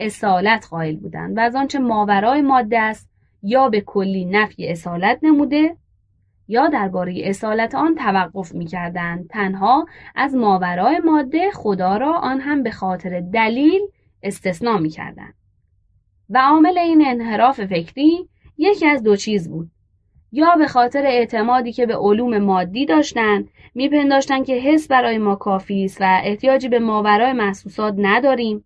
اصالت 0.00 0.66
قائل 0.70 0.96
بودند 0.96 1.36
و 1.36 1.40
از 1.40 1.56
آنچه 1.56 1.78
ماورای 1.78 2.42
ماده 2.42 2.80
است 2.80 3.08
یا 3.42 3.68
به 3.68 3.80
کلی 3.80 4.24
نفی 4.24 4.68
اصالت 4.68 5.18
نموده 5.22 5.76
یا 6.48 6.68
درباره 6.68 7.14
اصالت 7.24 7.74
آن 7.74 7.94
توقف 7.94 8.54
می‌کردند. 8.54 9.28
تنها 9.30 9.86
از 10.14 10.34
ماورای 10.34 10.98
ماده 10.98 11.50
خدا 11.50 11.96
را 11.96 12.12
آن 12.12 12.40
هم 12.40 12.62
به 12.62 12.70
خاطر 12.70 13.20
دلیل 13.20 13.80
استثنا 14.22 14.78
می‌کردند. 14.78 15.34
و 16.30 16.38
عامل 16.38 16.78
این 16.78 17.06
انحراف 17.06 17.64
فکری 17.64 18.28
یکی 18.58 18.86
از 18.86 19.02
دو 19.02 19.16
چیز 19.16 19.50
بود. 19.50 19.70
یا 20.32 20.54
به 20.58 20.66
خاطر 20.66 21.06
اعتمادی 21.06 21.72
که 21.72 21.86
به 21.86 21.96
علوم 21.96 22.38
مادی 22.38 22.86
داشتند 22.86 23.48
میپنداشتند 23.74 24.44
که 24.44 24.54
حس 24.54 24.88
برای 24.88 25.18
ما 25.18 25.36
کافی 25.36 25.84
است 25.84 26.00
و 26.00 26.20
احتیاجی 26.24 26.68
به 26.68 26.78
ماورای 26.78 27.32
محسوسات 27.32 27.94
نداریم. 27.98 28.64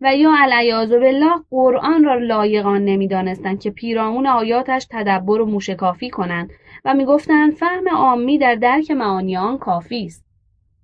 و 0.00 0.16
یا 0.16 0.34
علیاذ 0.38 0.90
بالله 0.90 1.32
قرآن 1.50 2.04
را 2.04 2.14
لایقان 2.14 2.84
نمی‌دانستند 2.84 3.60
که 3.60 3.70
پیرامون 3.70 4.26
آیاتش 4.26 4.86
تدبر 4.90 5.40
و 5.40 5.46
موشکافی 5.46 6.10
کنند. 6.10 6.50
و 6.84 6.94
می‌گفتند 6.94 7.52
فهم 7.52 7.88
عامی 7.88 8.38
در 8.38 8.54
درک 8.54 8.90
معانی 8.90 9.36
آن 9.36 9.58
کافی 9.58 10.04
است. 10.04 10.24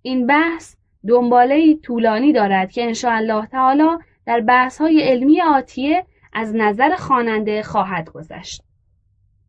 این 0.02 0.26
بحث 0.26 0.76
دنباله 1.08 1.74
طولانی 1.74 2.32
دارد 2.32 2.72
که 2.72 2.92
الله 3.04 3.46
تعالی 3.46 3.88
در 4.26 4.40
بحث 4.40 4.80
های 4.80 5.00
علمی 5.02 5.42
آتیه 5.42 6.06
از 6.32 6.54
نظر 6.54 6.96
خواننده 6.96 7.62
خواهد 7.62 8.10
گذشت. 8.10 8.62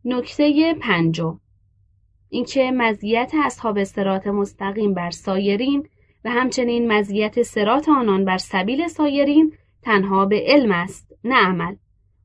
نکته 0.05 0.73
پنجم. 0.73 1.39
اینکه 2.29 2.71
مزیت 2.71 3.31
اصحاب 3.43 3.83
سرات 3.83 4.27
مستقیم 4.27 4.93
بر 4.93 5.11
سایرین 5.11 5.89
و 6.25 6.29
همچنین 6.29 6.91
مزیت 6.91 7.41
سرات 7.41 7.89
آنان 7.89 8.25
بر 8.25 8.37
سبیل 8.37 8.87
سایرین 8.87 9.53
تنها 9.81 10.25
به 10.25 10.43
علم 10.47 10.71
است 10.71 11.15
نه 11.23 11.35
عمل. 11.35 11.75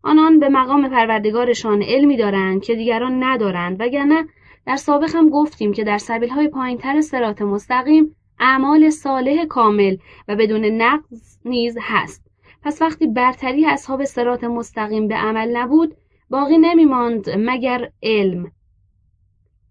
آنان 0.04 0.38
به 0.38 0.48
مقام 0.48 0.88
پروردگارشان 0.88 1.82
علمی 1.82 2.16
دارند 2.16 2.62
که 2.62 2.74
دیگران 2.74 3.24
ندارند 3.24 3.80
وگرنه 3.80 4.24
در 4.66 4.76
سابق 4.76 5.16
هم 5.16 5.30
گفتیم 5.30 5.72
که 5.72 5.84
در 5.84 5.98
سبیل 5.98 6.28
های 6.28 6.48
پایین 6.48 6.78
تر 6.78 7.00
سرات 7.00 7.42
مستقیم 7.42 8.16
اعمال 8.40 8.90
صالح 8.90 9.44
کامل 9.44 9.96
و 10.28 10.36
بدون 10.36 10.64
نقض 10.64 11.38
نیز 11.44 11.78
هست. 11.80 12.26
پس 12.62 12.82
وقتی 12.82 13.06
برتری 13.06 13.66
اصحاب 13.66 14.04
سرات 14.04 14.44
مستقیم 14.44 15.08
به 15.08 15.14
عمل 15.14 15.56
نبود 15.56 15.94
باقی 16.30 16.58
نمیماند 16.58 17.30
مگر 17.36 17.90
علم. 18.02 18.52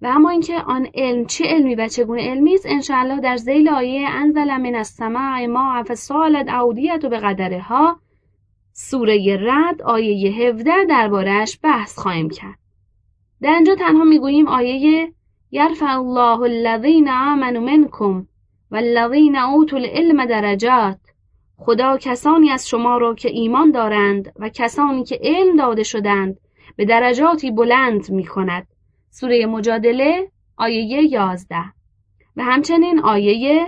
و 0.01 0.07
اما 0.07 0.29
اینکه 0.29 0.59
آن 0.59 0.87
علم 0.95 1.25
چه 1.25 1.45
علمی 1.45 1.75
و 1.75 1.87
چگونه 1.87 2.29
علمی 2.29 2.53
است 2.53 2.65
انشاءالله 2.69 3.19
در 3.19 3.37
زیل 3.37 3.69
آیه 3.69 4.09
انزل 4.09 4.57
من 4.57 4.75
السماع 4.75 5.45
ما 5.45 5.83
فسالت 5.87 6.49
اودیت 6.49 7.05
و 7.05 7.09
به 7.09 7.17
قدرها 7.17 7.99
سوره 8.73 9.37
رد 9.41 9.81
آیه 9.81 10.31
17 10.31 10.85
دربارهش 10.89 11.59
بحث 11.63 11.99
خواهیم 11.99 12.29
کرد. 12.29 12.59
در 13.41 13.53
اینجا 13.53 13.75
تنها 13.75 14.03
می‌گوییم 14.03 14.47
آیه 14.47 15.13
یرفع 15.51 15.97
الله 15.97 16.41
الذین 16.41 17.09
آمنوا 17.09 17.63
منکم 17.63 18.27
والذین 18.71 19.35
اوتوا 19.35 19.79
العلم 19.79 20.25
درجات. 20.25 20.99
خدا 21.57 21.97
کسانی 21.97 22.49
از 22.49 22.69
شما 22.69 22.97
را 22.97 23.15
که 23.15 23.29
ایمان 23.29 23.71
دارند 23.71 24.33
و 24.39 24.49
کسانی 24.49 25.03
که 25.03 25.19
علم 25.23 25.57
داده 25.57 25.83
شدند 25.83 26.37
به 26.75 26.85
درجاتی 26.85 27.51
بلند 27.51 28.11
می 28.11 28.25
کند. 28.25 28.67
سوره 29.09 29.45
مجادله 29.45 30.31
آیه 30.57 31.03
11 31.11 31.55
و 32.37 32.43
همچنین 32.43 32.99
آیه 32.99 33.67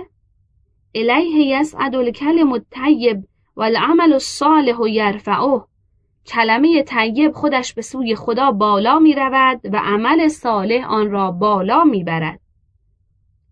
الیه 0.94 1.46
یسعد 1.46 1.96
الکلم 1.96 2.52
الطیب 2.52 3.24
والعمل 3.56 4.12
الصالح 4.12 4.76
یرفعه. 4.88 5.64
کلمه 6.26 6.82
طیب 6.82 7.32
خودش 7.32 7.74
به 7.74 7.82
سوی 7.82 8.14
خدا 8.14 8.50
بالا 8.50 8.98
می 8.98 9.14
رود 9.14 9.60
و 9.64 9.76
عمل 9.76 10.28
صالح 10.28 10.86
آن 10.88 11.10
را 11.10 11.30
بالا 11.30 11.84
می 11.84 12.04
برد. 12.04 12.40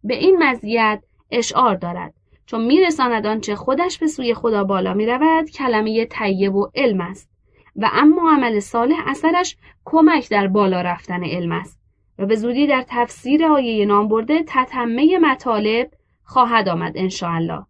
به 0.05 0.15
این 0.15 0.43
مزیت 0.43 1.03
اشعار 1.31 1.75
دارد. 1.75 2.15
چون 2.47 2.65
میرساند 2.65 3.27
آنچه 3.27 3.57
خودش 3.57 3.99
به 3.99 4.07
سوی 4.07 4.35
خدا 4.35 4.65
بالا 4.65 4.95
می 4.95 5.07
رود 5.07 5.51
کلمه 5.51 6.05
طیب 6.05 6.55
و 6.55 6.71
علم 6.75 7.01
است. 7.01 7.31
و 7.77 7.91
اما 7.93 8.33
عمل 8.33 8.61
صالح 8.61 8.97
اثرش 9.07 9.57
کمک 9.85 10.31
در 10.31 10.47
بالا 10.47 10.81
رفتن 10.81 11.25
علم 11.25 11.53
است. 11.53 11.81
و 12.19 12.27
به 12.27 12.37
زودی 12.37 12.67
در 12.67 12.85
تفسیر 12.89 13.45
آیه 13.45 13.87
نام 13.87 14.09
برده 14.09 14.45
تتمه 14.47 15.19
مطالب 15.19 15.91
خواهد 16.25 16.69
آمد 16.69 16.93
انشاءالله. 16.97 17.65